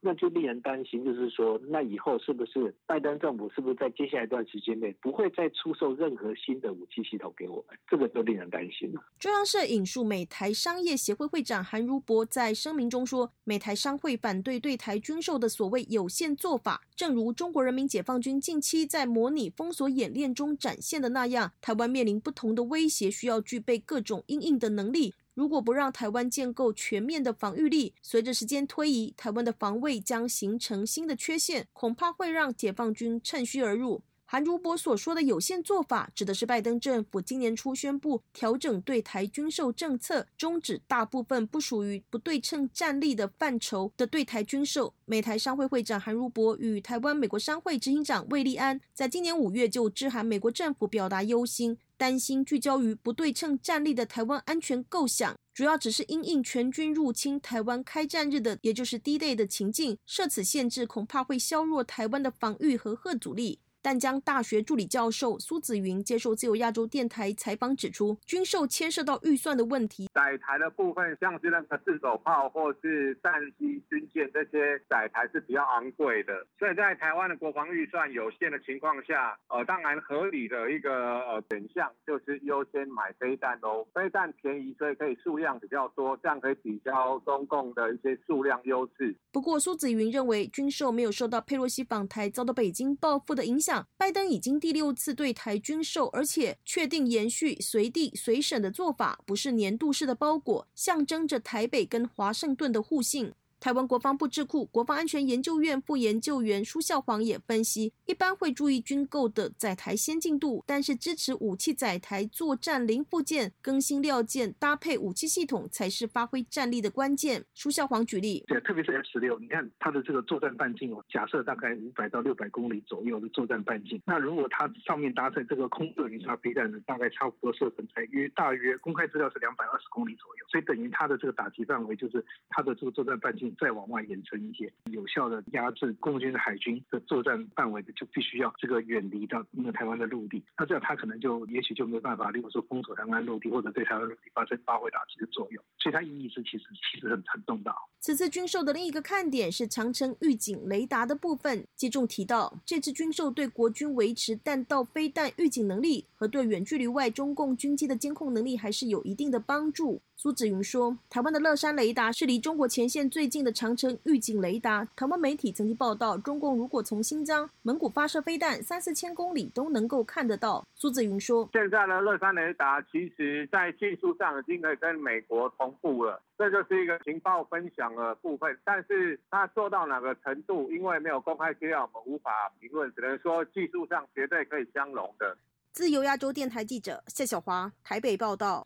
[0.01, 1.03] 那就令人担心。
[1.03, 7.77] 就是说，那以后是不是拜登政府是不是在接下来一段时间内不会再出售任何新的武器系统给我们？
[7.87, 9.03] 这个就令人担心了。
[9.19, 34.01] 中央社引述美台商业协会会长韩如博在声明中说：“美台商会反对对台军售的所谓有限做法，正如中国人民解放军近期在模拟封锁演练中展现的那样，台湾面临不同的威胁，需要具备各种应应的能力。”如果不让台湾建构全面的防御力，随着时间推移，台湾的防卫将形成新的缺陷，恐怕会让解放军趁虚而入。
[34.27, 44.93] 韩如博所说的有限做法，指的是拜登政府今年初宣布调整对台军售政策，终止大部分不属于不对称战力的范畴的对台军售。
[45.05, 63.59] 美台商会会长韩如博与台湾美国商会执行长魏立安，在今年五月就致函美国政府，表达忧心，担心聚焦于不对称战力的台湾安全构想，主要只是因应全军入侵台湾开战日的，也就是 D-Day 的情境，设此限制，恐怕会削弱台湾的防御和核阻力。
[63.85, 70.07] 淡江大学助理教授苏子云接受自由亚洲电台采访指出，军售牵涉到预算的问题。
[70.11, 83.87] 载台的部分，像是那个自走炮或是战机、军舰这些载台是比较昂贵的，所以在台湾的国防预算有限的情况下，呃，当然合理的一个呃选项就是优先买飞弹喽。
[83.93, 89.15] 飞弹便宜，所以可以数量比较多，这样可以抵消中共的一些数量优势。
[89.31, 93.74] 不过，苏子云认为，军售没有受到佩洛西访台遭到北京报复的影响。
[93.97, 103.33] 拜登已经第六次对台军售，而且确定延续随地随审的做法，不是年度式的包裹，象征着台北跟华盛顿的互信。
[103.65, 117.43] 台湾国防部智库国防安全研究院副研究员舒孝煌也分析，一般会注意军购的载台先进度，但是支持武器载台作战零部件更新料件搭配武器系统才是发挥战力的关键。
[117.55, 133.54] 舒孝煌举例，对，特别是 F 十六，你看它的这个作战半径哦，假设大概五百到六百公里左右的作战半径，那如果它上面搭载这个空射鱼叉飞弹呢，大概差不多射程才约大约公开资料是两百二十公里左右，所以等于它的这个打击范围就是它的这个作战半径。
[133.59, 140.43] 再往外延伸一些，有效的压制共军的海军的作战范围的，就必须要这个远离到那个台湾的陆地。
[140.57, 145.63] 那这样他可能就也许就没办法，例如说封锁台湾陆地，或者对台湾陆地发生发挥打击的作用。
[145.79, 147.75] 所以它意义是其实其实很很重大。
[147.99, 151.65] 此次军售的另一个看点是长城预警雷达的部分。
[151.75, 160.01] 接中提到，这次军售对国军维持弹道飞弹预警能力和对远距离外中共军机的监控能力还是有一定的帮助。
[160.17, 164.83] 苏子云说：“台湾的乐山雷达是离中国前线最近的长城预警雷达。
[164.95, 178.59] 台湾媒体曾经报道，中共如果从新疆、蒙古发射飞弹，三四千公里都能够看得到。”苏子云说：“现在的乐山雷达其实在技术上已经可以跟美国同步了，这就是一个情报分享的部分。
[178.65, 185.37] 但是它做到哪个程度，因为没有公开资料，我们无法评论，只能说技术上绝对可以相容的。”
[185.71, 188.65] 自由亚洲电台记者谢小华台北报道。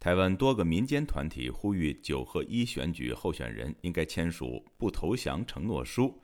[0.00, 6.22] 台湾多个民间团体呼吁九合一选举候选人应该签署不投降承诺书。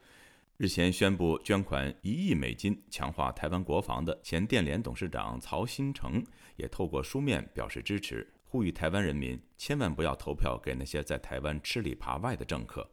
[0.56, 12.88] 日前宣布捐款一亿美金强化台湾国防的前电联董事长曹新成也透过书面表示支持，呼吁台湾人民千万不要投票给那些在台湾吃里扒外的政客。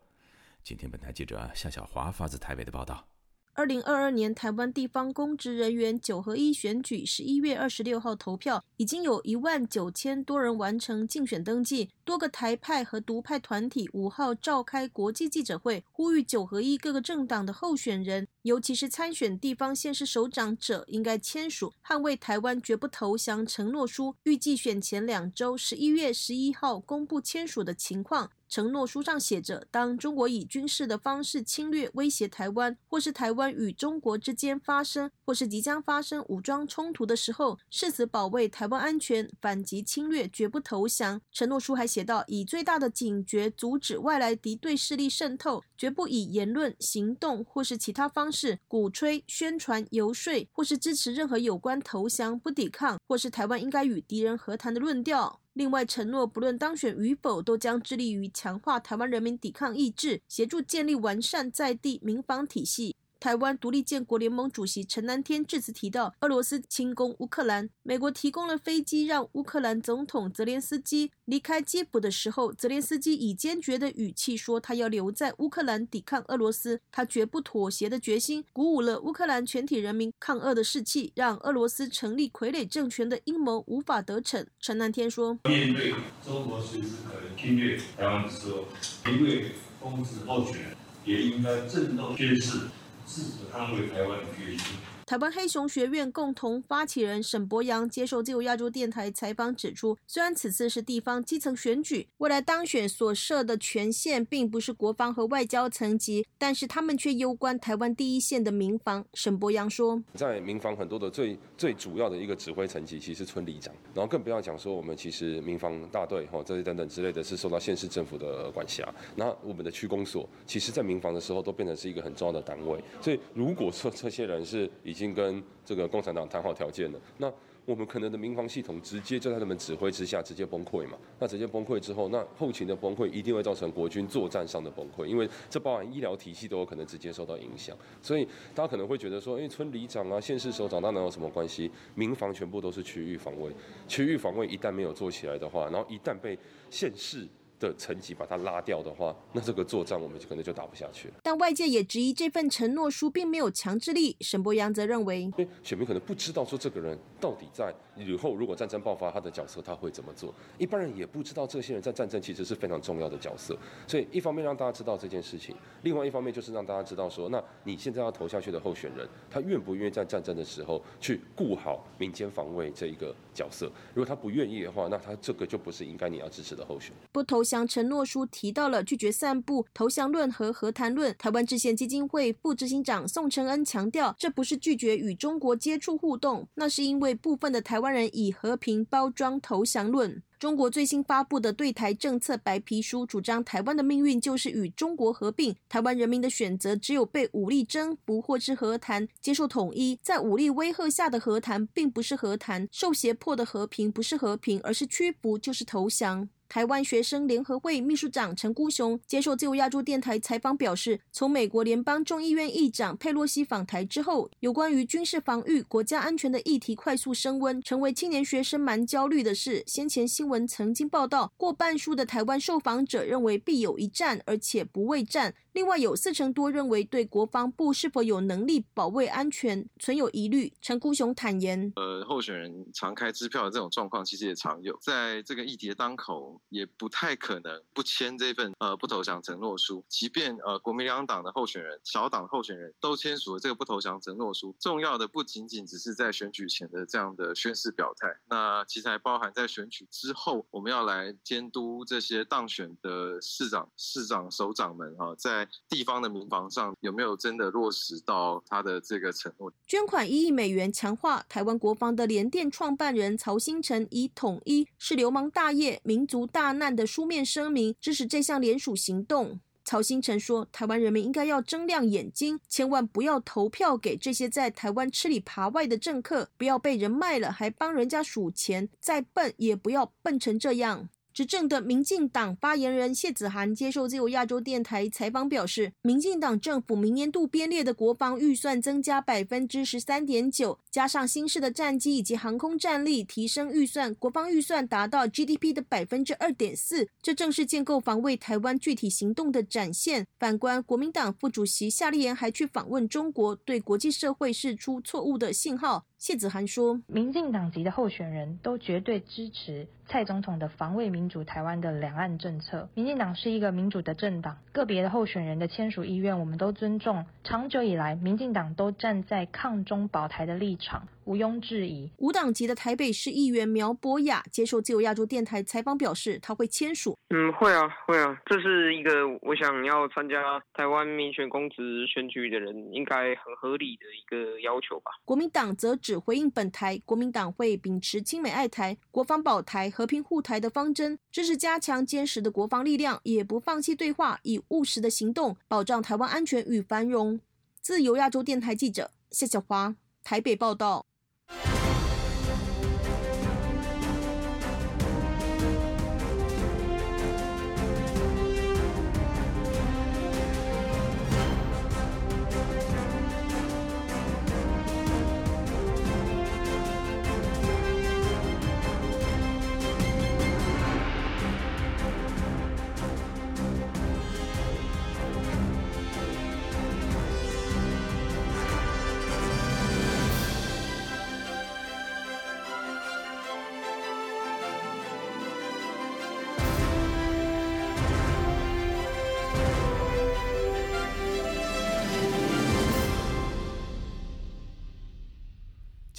[0.63, 3.07] 今天，本台记者夏小华发自台北的报道。
[3.53, 11.89] 二零二二年台湾地方公职人员九合一选举十一月二十六号投票，已经有一万九千多人完成竞选登记。
[12.05, 24.15] 多个台派和独派团体五号召开国际记者会，呼吁九合一各个政党的候选人，尤其是参选地方县市首长者，应该签署捍卫台湾绝不投降承诺书。
[24.23, 28.31] 预计选前两周，十一月十一号公布签署的情况。
[28.51, 41.21] 承诺书上写着：当中国以军事的方式侵略、威胁台湾，或是台湾与中国之间发生，或是即将发生武装冲突的时候，誓死保卫台湾安全，反击侵略，绝不投降。
[41.31, 55.40] 承诺书还写道：以最大的警觉，阻止外来敌对势力渗透，绝不以言论、行动或是其他方式鼓吹、宣传、游说，或是支持任何有关投降、不抵抗，或是台湾应该与敌人和谈的论调。
[55.53, 62.95] 另外承诺不论当选与否，都将致力于强化台湾人民抵抗意志，协助建立完善在地民防体系。
[63.21, 84.43] 台湾独立建国联盟主席陈南天致辞提到，俄罗斯侵攻乌克兰，美国提供了飞机让乌克兰总统泽连斯基离开基辅的时候，泽连斯基以坚决的语气说，他要留在乌克兰抵抗俄罗斯，他绝不妥协的决心，鼓舞了乌克兰全体人民抗俄的士气，让俄罗斯成立傀儡政权的阴谋无法得逞。
[84.59, 85.93] 陈南天说，面对
[86.25, 88.65] 中国随时可能侵略台湾的时候，
[89.11, 92.57] 一位公职候选也应该振动宣誓。
[93.05, 94.77] 自主捍卫台湾的决心。
[95.11, 109.03] 台湾黑熊学院共同发起人沈博阳接受自由亚洲电台采访指出，虽然此次是地方基层选举，未来当选所设的权限并不是国防和外交层级，但是他们却攸关台湾第一线的民防。
[109.13, 118.87] 沈博阳说，在民防很多的最最主要的一个指挥层级，其实村里长，然后更不要讲说我们其实民防大队哈这些等等之类的是受到县市政府的管辖，
[119.17, 127.33] 那我们的区公所，其实在民防的时候都变成是一个很重要的单位，所以如果说这些人是已经已经跟这个共产党谈好条件了，那
[127.65, 130.95] 我们可能的民防系统直接就在他们指挥之下直接崩溃嘛？
[131.17, 137.75] 那直接崩溃之后，那后勤的崩溃一定会造成国军作战上的崩溃，因为这包含医疗体系都有可能直接受到影响。
[137.99, 141.71] 所以大家可能会觉得说，哎，村里长啊、县市首长那能有什么关系？
[141.95, 143.51] 民防全部都是区域防卫，
[143.87, 146.37] 区域防卫一旦没有做起来的话，然后一旦被
[146.69, 147.27] 县市。
[147.61, 151.13] 的层级把它拉掉的话，那这个作战我们就可能就打不下去了。
[151.21, 154.17] 但外界也质疑这份承诺书并没有强制力。
[154.19, 160.33] 沈博阳则认为，因为选民可能不知道说这个人到底在以后如果战争爆发，他的角色他会怎么做。
[160.57, 163.55] 一般人也不知道这些人在战争其实是非常重要的角色。
[163.87, 173.71] 所以一方面让大家知道这件事情，另外一方面就是让大家知道说，那你现在要投下去的候选人，他愿不愿意在战争的时候去顾好民间防卫这一个角色？
[173.93, 177.07] 如果他不愿意的话，那他这个就不是应该你要支持的候选人。
[177.11, 178.25] 不投降承诺书。
[178.31, 181.13] 提到了拒绝散布投降论和和谈论。
[181.19, 190.21] 台湾制宪基金会副执行长宋承恩强调，这不是拒绝与中国接触互动，那是因为部分的台台湾人以和平包装投降论。
[190.37, 199.97] 中国最新发布的对台政策白皮书主张，台湾的命运就是与中国合并，台湾人民的选择只有被武力征服或是和谈接受统一。
[200.03, 206.29] 在武力威吓下的和谈并不是和谈，受胁迫的和平不是和平，而是屈服就是投降。
[206.51, 219.63] 台湾学生联合会秘书长陈孤雄接受自由亚洲电台采访表示，从美国联邦众议院议长佩洛西访台之后，有关于军事防御、国家安全的议题快速升温，成为青年学生蛮焦虑的事。
[219.65, 225.33] 先前新闻曾经报道，过半数的台湾受访者认为必有一战，而且不畏战。
[225.53, 230.53] 另外有四成多认为对国防部是否有能力保卫安全存有疑虑。
[230.61, 239.83] 陈孤雄坦言：“呃，候选人常开支票的这种状况其实也常有，在这个议题的当口，也不太可能不签这份呃不投降承诺书。
[239.89, 259.51] 即便呃国民两党的候选人、小党候选人都签署了这个不投降承诺书，重要的不仅仅只是在选举前的这样的宣誓表态，那其实还包含在选举之后，我们要来监督这些当选的市长、市长、首长们哈，在地方的民房上有没有真的落实到他的这个承诺？
[259.67, 269.39] 捐款一亿美元强化台湾国防的联电创办人曹新成以“统一是流氓大业、民族大难”的书面声明支持这项联署行动。
[269.63, 300.07] 曹新成说：“台湾人民应该要睁亮眼睛，千万不要投票给这些在台湾吃里扒外的政客，不要被人卖了还帮人家数钱，再笨也不要笨成这样。”执政的民进党发言人谢子涵接受自由亚洲电台采访表示，民进党政府明年度编列的国防预算增加百分之十三点九，加上新式的战机以及航空战力，提升预算，国防预算达到 GDP 的百分之二点四，这正是建构防卫台湾具体行动的展现。
[300.17, 305.85] 反观国民党副主席夏立言还去访问中国，对国际社会释出错误的信号。
[306.01, 312.67] 谢子涵说，民进党籍的候选人都绝对支持蔡总统的防卫民主台湾的两岸政策。
[312.73, 317.05] 民进党是一个民主的政党，个别的候选人的签署意愿我们都尊重。
[317.23, 320.87] 长久以来，民进党都站在抗中保台的立场。
[321.05, 326.97] 毋庸置疑，无党籍的台北市议员苗博雅接受自由亚洲电台采访表示，他会签署。
[327.09, 334.91] 嗯，会啊，会啊，这是一个我想要参加台湾民选公职选举的人应该很合理的一个要求吧。
[335.03, 347.19] 国民党则只回应本台，国民党会秉持亲美爱台、国防保台、和平护台的方针，支持加强坚实的国防力量，也不放弃对话，以务实的行动保障台湾安全与繁荣。
[347.59, 350.85] 自由亚洲电台记者谢小华台北报道。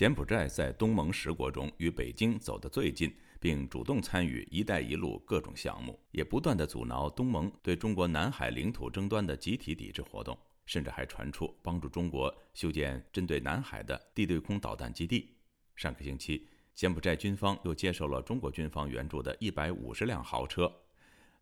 [0.03, 10.37] 柬埔寨在东盟十国中与北京走得最近，并主动参与“一带一路”各种项目，也不断地阻挠东盟对中国南海领土争端的集体抵制活动，
[10.67, 15.37] 甚至还传出帮助中国修建针对南海的地对空导弹基地。
[15.77, 20.69] 上个星期，柬埔寨军方又接受了中国军方援助的一百五十辆豪车。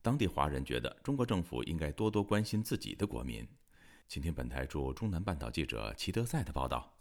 [0.02, 3.42] 当地华人觉得，中国政府应该多多关心自己的国民。
[4.06, 6.99] 请听本台驻中南半岛记者齐德赛的报道。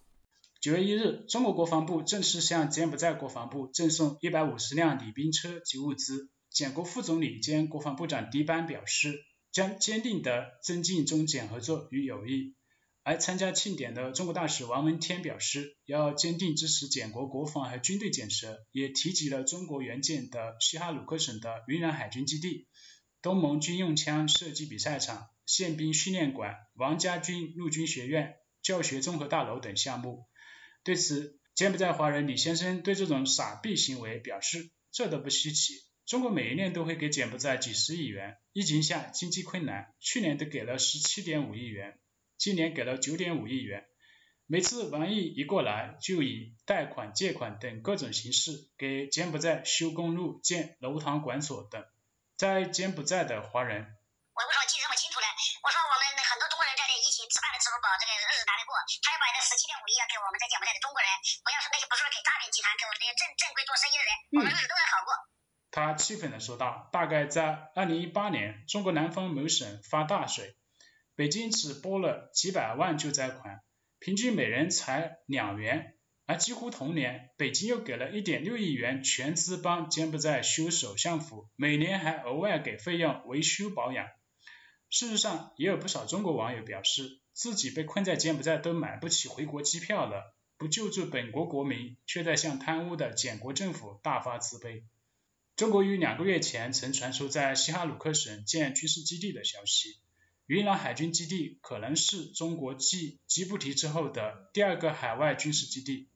[0.62, 6.30] 九月一日，中国国防部正式向柬埔寨国防部赠送一百五十辆礼宾车及物资。
[6.50, 9.22] 柬国副总理兼国防部长迪班表示，
[9.54, 12.58] 将坚定地增进中柬合作与友谊。
[13.04, 22.68] 而参加庆典的中国大使王文天表示，要坚定支持柬国国防和军队建设，也提及了中国援建的西哈努克省的云南海军基地、
[23.22, 30.26] 东盟军用枪射击比赛场、宪兵训练馆、王家军陆军学院、教学综合大楼等项目。
[30.90, 35.76] 对此，柬埔寨华人李先生对这种傻逼行为表示，这都不稀奇。
[36.08, 42.00] 中国每一年都会给柬埔寨几十亿元，疫情下经济困难，去年都给了十七点五亿元，
[42.40, 43.86] 今年给了九点五亿元。
[44.48, 51.86] 每次王毅一过来，就以贷款、借款等各种形式给柬埔寨修公路、建楼堂馆所等。
[52.36, 53.86] 在柬埔寨的华人，
[63.00, 65.10] 骗集团，给我们这些正正规做生意的人，我们日子都会好过。
[65.72, 70.56] 他气愤地说道：“大概在二零一八年，中国南方某省发大水，
[71.16, 73.62] 北京只拨了几百万救灾款，
[74.00, 75.96] 平均每人才两元。
[76.26, 84.08] 而几乎同年，北京又给了一点六亿元全资帮柬埔寨修首相府，每年还额外给费用维修保养。
[84.92, 94.84] 事实上，也有不少中国网友表示，自己被困在柬埔寨都买不起回国机票了，不救助本国国民，却在向贪污的柬国政府大发慈悲。”
[95.56, 99.98] 中国于两个月前曾传出在西哈努克省建军事基地的消息，
[100.46, 106.10] 云南海军基地可能是中国继吉布提之后的第二个海外军事基地，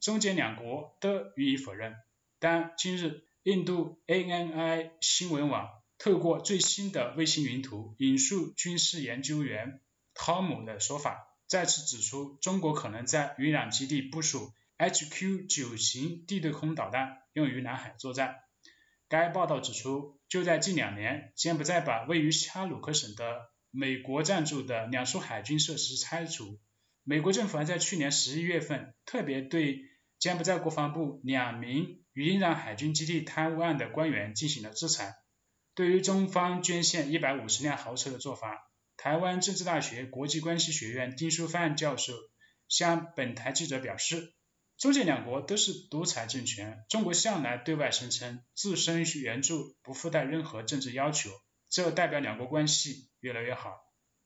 [0.00, 1.94] 中柬两国都予以否认。
[2.38, 9.80] 但今日，印度 ANI 新闻网透过最新的卫星云图，引述军事研究员
[10.12, 18.36] 汤姆的说法，再次指出中国可能在云南基地部署 HQ 九型地对空导弹，用于南海作战。
[19.08, 26.58] 该报道指出，就在近两年，柬埔寨把位于西哈努克省的美国赞助的两处海军设施拆除。
[27.04, 29.84] 美国政府还在去年十一月份特别对
[30.18, 35.14] 柬埔寨国防部两名云南海军基地贪污案的官员进行了制裁。
[35.76, 38.65] 对于中方捐献一百五十辆豪车的做法，
[38.96, 42.12] 台湾政治大学国际关系学院丁书范教授
[42.68, 44.32] 向本台记者表示。
[44.78, 51.30] 中柬两国都是独裁政权，中国向来对外声称自身援助不附带任何政治要求，
[51.70, 53.70] 这代表两国关系越来越好。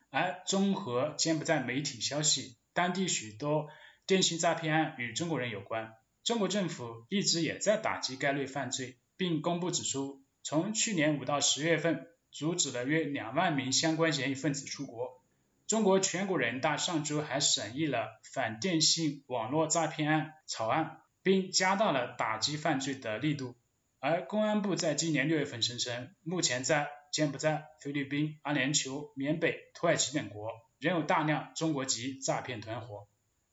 [0.08, 3.68] 而综合柬埔寨媒体消息，当地许多
[4.08, 5.92] 电信诈骗案与中国人有关。
[6.24, 15.22] 中国政府一直也在打击该类犯罪，并公布指出，从去年五到十月份，阻止了约两万名相关嫌疑分子出国。
[15.66, 23.54] 中国全国人大上周还审议了反电信网络诈骗案草案，并加大了打击犯罪的力度。
[24.00, 33.06] 而公安部在今年六月份声称，目前在柬埔寨、菲律宾、阿联酋、缅北、土耳其等国仍有大量中国籍诈骗团伙。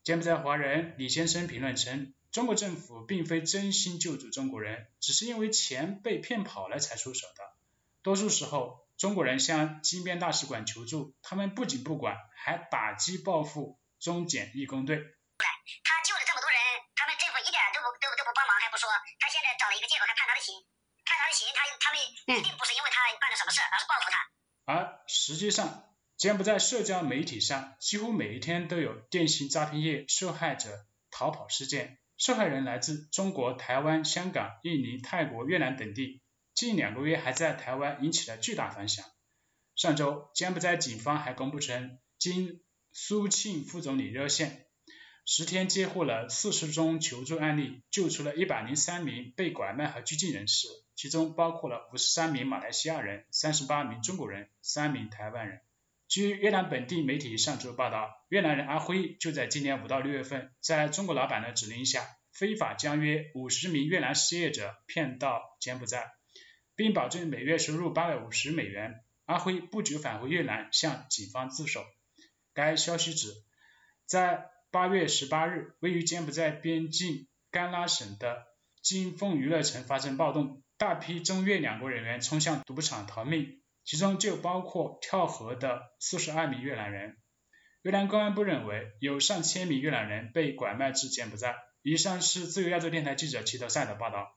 [0.03, 7.56] 柬埔寨华人李先生评论称，中国政府并非真心救助中国人，只是因为钱被骗跑了才出手的。
[8.07, 8.87] 多数时候。
[8.97, 14.97] 中国人向金边大使馆求助，他们不仅不管，还打击报复中柬义工队。
[14.97, 16.57] 他救了这么多人，
[16.95, 18.89] 他们政府一点都不都都不帮忙，还不说，
[19.21, 20.57] 他现在找了一个借口，还判他的刑，
[21.05, 24.17] 判他的刑，他他们一定不是因为他办了什么事，而是报复他。
[24.65, 25.85] 而实际上，
[26.17, 30.73] 柬埔寨社交媒体上几乎每一天都有电信诈骗业受害者
[31.11, 36.23] 逃跑事件，受害人来自中国台湾、香港、印尼、泰国、越南等地。
[36.57, 39.05] 近两个月还在台湾引起了巨大反响。
[39.75, 44.65] 上周，柬埔寨警方还公布称，经苏庆副总理热线，
[45.23, 55.61] 十天接获了四十宗求助案例，救出了一百零三名被拐卖和拘禁人士，其中包括了五十三名马来西亚人、三十八名中国人、三名台湾人。
[56.07, 66.16] 据越南本地媒体上周报道，越南人阿辉就在今年五到六月份，在中国老板的指令下，非法将约五十名越南失业者骗到柬埔寨。
[66.77, 69.03] 并保证每月收入八百五十美元。
[69.25, 71.83] 阿辉不久返回越南，向警方自首。
[72.53, 73.33] 该消息指，
[74.05, 78.45] 在八月十八日，位于柬埔寨边境甘拉省的
[78.81, 87.17] 金凤娱乐城发生暴动，大批中越两国人员冲向赌场逃命，其中就包括跳河的四十二名越南人。
[87.81, 91.55] 越南公安部认为，有上千名越南人被拐卖至柬埔寨。
[91.81, 94.36] 以上是自由亚洲电台记者齐德赛的报道。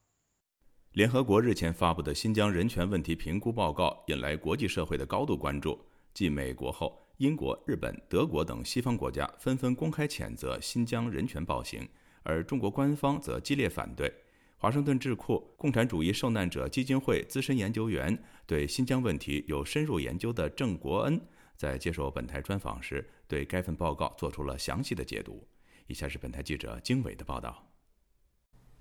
[0.95, 5.79] 联合国日前发布的新疆人权问题评估报告引来国际社会的高度关注。
[6.13, 11.89] 继美国后，英国、日本、德国等西方国家纷纷公开谴责新疆人权暴行，
[12.25, 14.13] 而中国官方则激烈反对。
[14.57, 21.21] 华盛顿智库共产主义受难者基金会资深研究员、对新疆问题有深入研究的郑国恩，
[21.55, 25.47] 在接受本台专访时，对该份报告做出了详细的解读。
[25.87, 27.70] 以下是本台记者经纬的报道。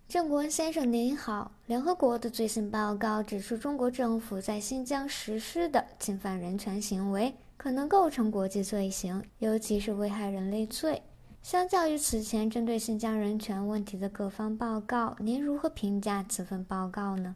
[0.09, 11.03] 郑国恩先生您好，联合国的最新报告指出，中国政府在新疆实施的侵犯人权行为可能构成国际罪行，尤其是危害人类罪。
[11.43, 17.35] 相较于此前针对新疆人权问题的各方报告，您如何评价此份报告呢？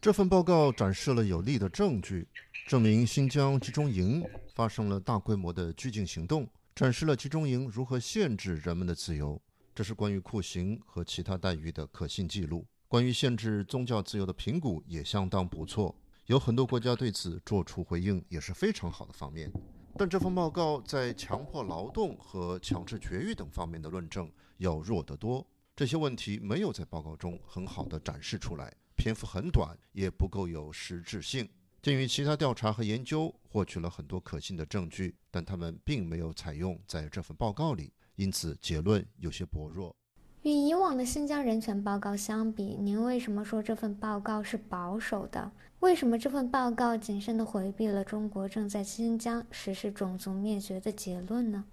[0.00, 2.28] 这份报告展示了有力的证据，
[2.66, 6.44] 证明新疆集中营发生了大规模的拘禁行动，
[6.74, 9.40] 展示了集中营如何限制人们的自由。
[9.72, 12.66] 这是关于酷刑和其他待遇的可信记录。
[12.88, 15.94] 关于限制宗教自由的评估也相当不错，
[16.26, 19.48] 有很多国家对此做出回应，也是非常好的方面。
[19.96, 25.46] 但这份报告在强迫劳动和强制绝育等方面的论证要弱得多，
[25.76, 28.74] 这些问题没有在报告中很好的展示出来。
[28.96, 31.48] 篇幅很短，也不够有实质性。
[31.86, 39.94] 鉴于其他调查和研究获取了很多可信的证据，但他们并没有采用在这份报告里，因此结论有些薄弱。
[40.42, 45.52] 与以往的新疆人权报告相比，您为什么说这份报告是保守的？
[45.78, 51.66] 为什么这份报告谨慎地回避了中国正在新疆实施种族灭绝的结论呢？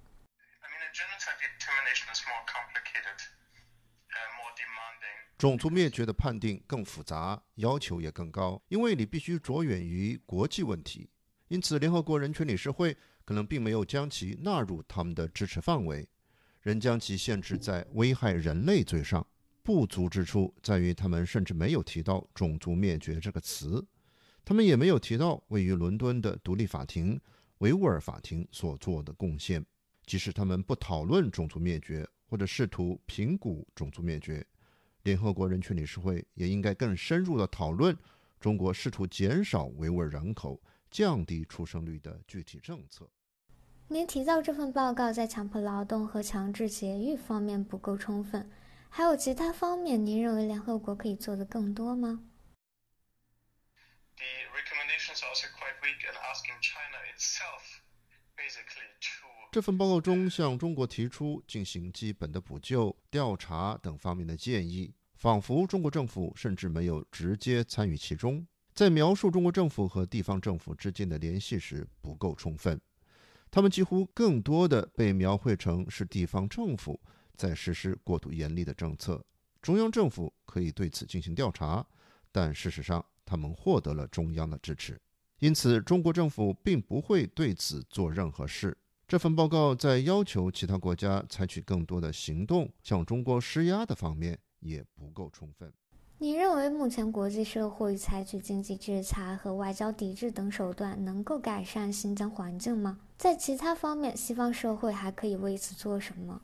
[5.43, 11.09] 种族灭绝的判定更复杂，要求也更高，因为你必须着眼于国际问题。
[11.49, 16.07] 因此，联合国人权理事会可能并没有将其纳入他们的支持范围，
[16.61, 19.27] 仍将其限制在危害人类罪上。
[19.63, 23.85] 不足之处在于，他们甚至没有提到“种族灭绝”这个词，
[24.45, 27.19] 他们也没有提到位于伦敦的独立法庭
[27.57, 29.65] 维吾尔法庭所做的贡献。
[30.05, 34.41] 即使他们不讨论种族灭绝，或者试图评估种族灭绝。
[35.04, 37.97] 联合国人权理事会也应该更深入的讨论
[38.39, 43.10] 中国试图减少维吾尔人口、降低出生率的具体政策。
[43.89, 48.49] 您提到这份报告在强迫劳动和强制节育方面不够充分，
[48.89, 52.24] 还有其他方面，您认为联合国可以做得更多吗？
[59.51, 68.45] 这份报告中向中国提出进行基本的补救、调查等方面的建议，仿佛中国政府甚至没有直接参与其中。
[68.73, 72.81] 在描述中国政府和地方政府之间的联系时不够充分，
[73.51, 76.99] 他们几乎更多的被描绘成是地方政府
[77.36, 79.23] 在实施过度严厉的政策。
[79.61, 81.86] 中央政府可以对此进行调查，
[82.31, 84.99] 但事实上他们获得了中央的支持，
[85.43, 88.77] 因此中国政府并不会对此做任何事。
[89.05, 95.69] 这份报告在要求其他国家采取更多的行动向中国施压的方面也不够充分。
[96.19, 103.01] 你认为目前国际社会采取经济制裁和外交抵制等手段能够改善新疆环境吗？
[103.17, 106.41] 在其他方面，西方社会还可以为此做什么？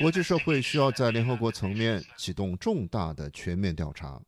[0.00, 4.18] 国际社会需要在联合国层面启动重大的全面调查，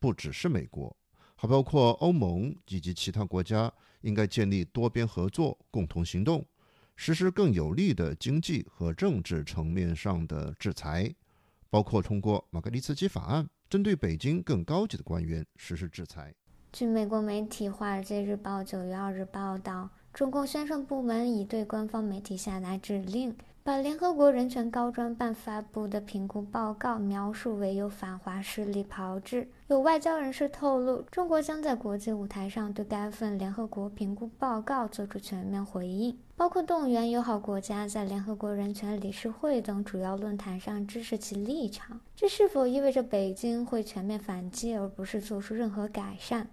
[0.00, 0.96] 不只是美国。
[1.36, 6.44] 还包括欧盟以及其他国家应该建立多边合作，共同行动，
[6.96, 11.14] 实施更有力的经济和政治层面上的制裁，
[11.70, 16.34] 包括通过马格尼茨基法案，针对北京更高级的官员实施制裁。
[16.72, 23.34] 据美国媒体《华尔街日报》九月二日报道，中共宣传部门已对官方媒体下达指令。
[23.62, 29.46] 把联合国人权高专办发布的评估报告描述为由反华势力炮制。
[29.66, 42.00] 有外交人士透露，中国将在国际舞台上对该份联合国评估报告作出全面回应，包括动员友好国家在联合国人权理事会等主要论坛上支持其立场。
[42.16, 46.48] 这是否意味着北京会全面反击，而不是做出任何改善？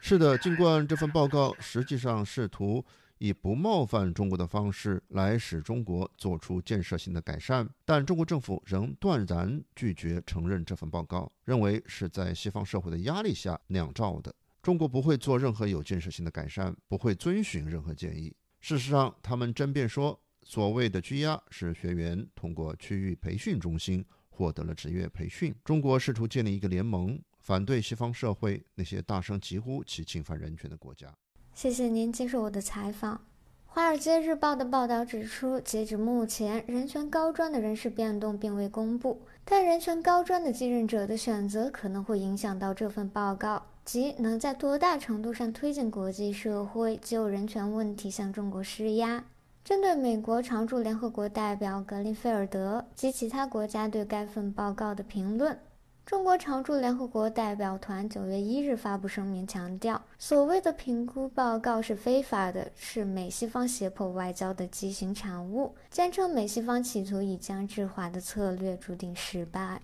[0.00, 2.84] 是的，尽管这份报告实际上试图。
[3.18, 14.34] 以不冒犯中国的方式来使中国做出建设性的改善，但中国政府仍断然拒绝承认这份报告，认为是在西方社会的压力下酿造的。
[14.62, 18.34] 中国不会做任何有建设性的改善，不会遵循任何建议。
[18.60, 25.54] 事实上，他们争辩说，所谓的拘押是学员通过区域培训中心获得了职业培训。
[25.64, 31.14] 中国试图建立一个联盟，反对西方社会那些大声疾呼其侵犯人权的国家。
[31.56, 33.14] 谢谢您接受我的采访。
[33.64, 49.24] 《华尔街日报》的报道指出，截止目前，人权高专的人事变动并未公布，但人权高专的继任者的选择可能会影响到这份报告，即能在多大程度上推进国际社会就人权问题向中国施压。
[49.64, 55.58] 针对美国常驻联合国代表格林菲尔德及其他国家对该份报告的评论。
[56.06, 69.82] 中国常驻联合国代表团九月一日发布声明，强调所谓的评估报告是非法的，是美西方胁迫外交的畸形产物，坚称美西方企图以僵制华的策略注定失败。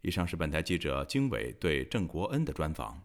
[0.00, 2.98] 以上是本台记者经纬对郑国恩的专访。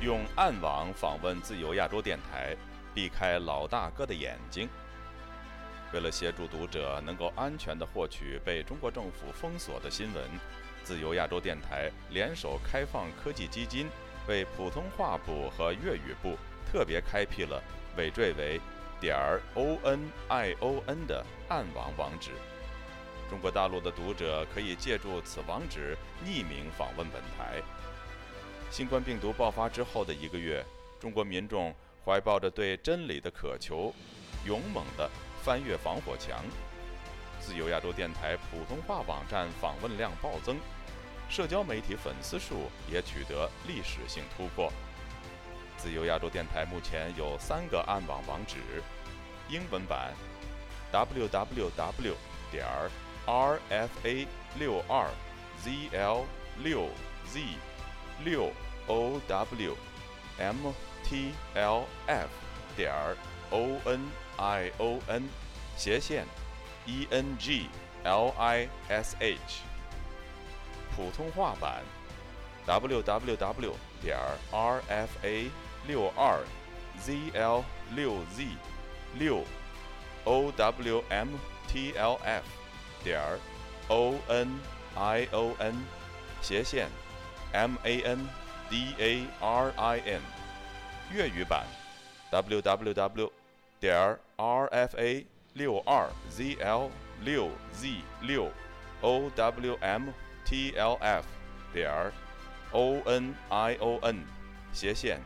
[0.00, 2.56] 用暗网访问自由亚洲电台，
[2.94, 4.68] 避开老大哥的眼睛。
[5.94, 10.24] 为了协助读者能够安全地获取被中国政府封锁的新闻，
[10.82, 13.86] 自由亚洲电台联手开放科技基金，
[14.26, 16.36] 为普通话部和粤语部
[16.66, 17.62] 特别开辟了
[17.96, 18.60] 尾缀为
[19.00, 22.32] 点儿 o n i o n 的暗网网址。
[23.30, 27.62] 中国大陆的读者可以借助此网址匿名访问本台。
[28.68, 30.64] 新冠病毒爆发之后的一个月，
[30.98, 31.72] 中国民众
[32.04, 33.94] 怀抱着对真理的渴求，
[34.44, 35.08] 勇猛地。
[35.44, 36.42] 翻越防火墙，
[37.38, 40.56] 自由亚洲电台普通话网站访问量暴增，
[41.28, 44.72] 社交媒体粉丝数也取得历史性突破。
[45.76, 48.56] 自由亚洲电台目前有三个暗网网址：
[49.50, 50.14] 英文版
[50.90, 52.14] www
[52.50, 52.64] 点
[53.26, 54.26] rfa
[54.58, 55.10] 六二
[55.62, 56.24] zl
[56.62, 56.88] 六
[57.30, 57.40] z
[58.24, 58.50] 六
[58.88, 59.20] ow
[60.38, 62.28] mtlf
[62.74, 62.90] 点
[63.50, 64.23] on。
[64.38, 65.28] I o n
[65.76, 66.26] 斜线
[66.86, 67.68] e n g
[68.04, 69.62] l i s h
[70.94, 71.82] 普通话版
[72.66, 74.18] w w w 点
[74.52, 75.50] r f a
[75.86, 76.44] 六二
[77.00, 77.64] z l
[77.94, 78.46] 六 z
[79.18, 79.44] 六
[80.24, 81.28] o w m
[81.68, 82.44] t l f
[83.02, 83.20] 点
[83.88, 84.60] o n
[84.96, 85.74] i o n
[86.40, 86.88] 斜线
[87.52, 88.28] m a n
[88.70, 90.20] d a r i n
[91.12, 91.66] 粤语版
[92.30, 93.43] w w w
[93.84, 96.88] 点儿 rfa 六二 zl
[97.20, 98.50] 六 z 六
[99.02, 99.76] owmtlf
[101.70, 102.10] 点儿
[102.72, 104.22] onion
[104.72, 105.20] 斜线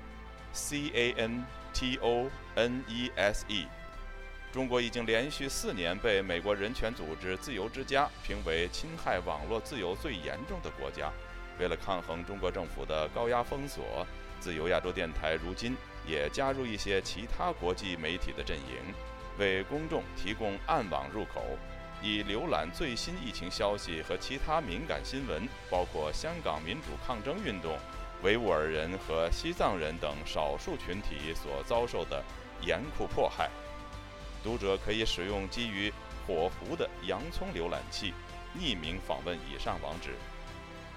[1.73, 3.69] cantonese。
[4.51, 11.13] 中国已经连续四年被美国人权组织自由之家评为侵害网络自由最严重的国家。
[11.61, 14.05] 为了抗衡中国政府的高压封锁，
[14.41, 15.77] 自由亚洲电台如今。
[16.09, 18.95] 也加入一些其他国际媒体的阵营，
[19.39, 21.45] 为公众提供暗网入口，
[22.03, 27.79] 以浏览最新疫情消息和其他敏感新闻，包括香港民主抗争运动、
[28.23, 32.25] 维吾尔人和西藏人等少数群体所遭受的
[32.63, 33.51] 严酷迫害。
[34.43, 35.93] 读者可以使用基于
[36.27, 38.15] 火狐的洋葱浏览器，
[38.57, 40.15] 匿名访问以上网址。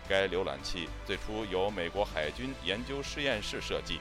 [0.08, 4.00] 该浏览器最初由美国海军研究实验室设计。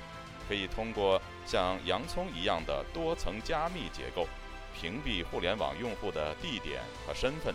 [0.51, 4.27] 可以通过像洋葱一样的多层加密结构，
[4.75, 7.55] 屏蔽互联网用户的地点和身份，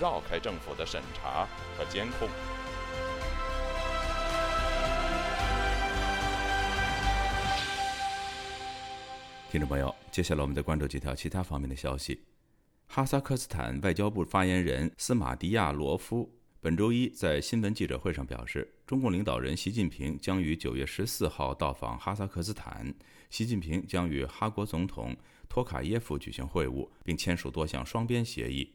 [0.00, 2.26] 绕开政府的审查和监控。
[9.50, 12.24] 听众朋友，接下来我们再关注几条其他方面的消息。
[12.86, 16.39] 哈萨克斯坦外交部发言人斯马迪亚罗夫。
[16.62, 22.94] 本周一在新闻记者会上表示，中共领导人习近平将于九月十四号到访哈萨克斯坦。
[23.30, 25.16] 习近平将与哈国总统
[25.48, 28.74] 托卡耶夫举行会晤，并签署多项双边协议。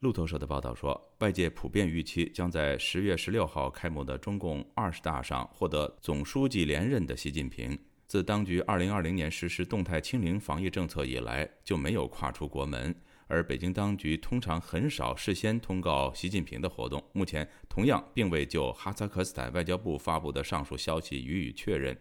[0.00, 12.94] 路透社的报道说，外界普遍预期将在十月十六号开幕的中共二十大上获得总书记连任的习近平，自当局二零二零年实施动态清零防疫政策以来，就没有跨出国门。
[13.30, 21.96] 而北京当局通常很少事先通告习近平的活动，目前同样并未就哈萨克斯坦外交部发布的上述消息予以确认。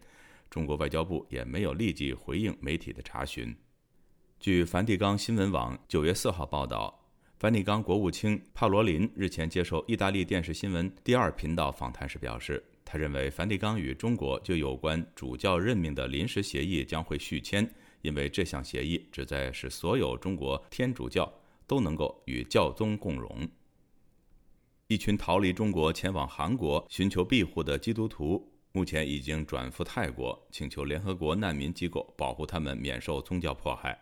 [0.49, 3.55] 中国外交部也没有立即回应媒体的查询。
[4.39, 6.99] 据梵蒂冈新闻网九月四号报道，
[7.37, 12.63] 梵蒂冈国务卿帕罗林日前接受意大利电视新闻第二频道访谈时表示。
[12.91, 17.71] 他认为梵蒂冈与中国就有关主教任命的临时协议将会续签，
[18.01, 21.31] 因为这项协议旨在使所有中国天主教
[21.67, 23.47] 都能够与教宗共荣。
[24.87, 33.99] 一群逃离中国前往韩国寻求庇护的基督徒，目前已经转赴泰国，请求联合国难民机构保护他们免受宗教迫害。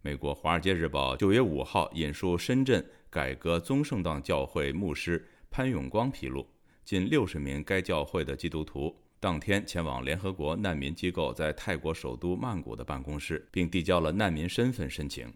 [0.00, 6.46] 美国《华尔街日报》九月五号引述深圳改革宗圣堂教会牧师潘永光披露，
[6.84, 15.32] 近六十名该教会的基督徒当天前往联合国难民机构在泰国首都曼谷的办公室，并递交了难民身份申请。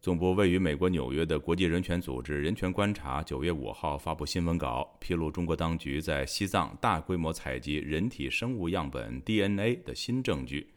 [0.00, 10.68] 总部位于美国纽约的国际人权组织人权观察九月五号发布新闻稿，披露中国当局在西藏大规模采集人体生物样本 DNA 的新证据。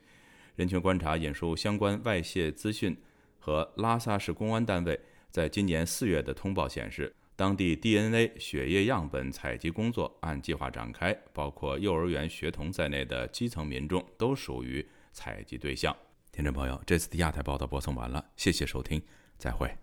[0.55, 2.95] 人权观察引述相关外泄资讯
[3.39, 4.99] 和拉萨市公安单位
[5.31, 15.95] 在今年四月的通报显示，当地 DNA 血液样本采集工作按计划展开，包括幼儿园学童在内的基层民众都属于采集对象。
[16.31, 19.01] 听众朋友，这次的亚太报道播送完了，谢谢收听，
[19.38, 19.75] 再会。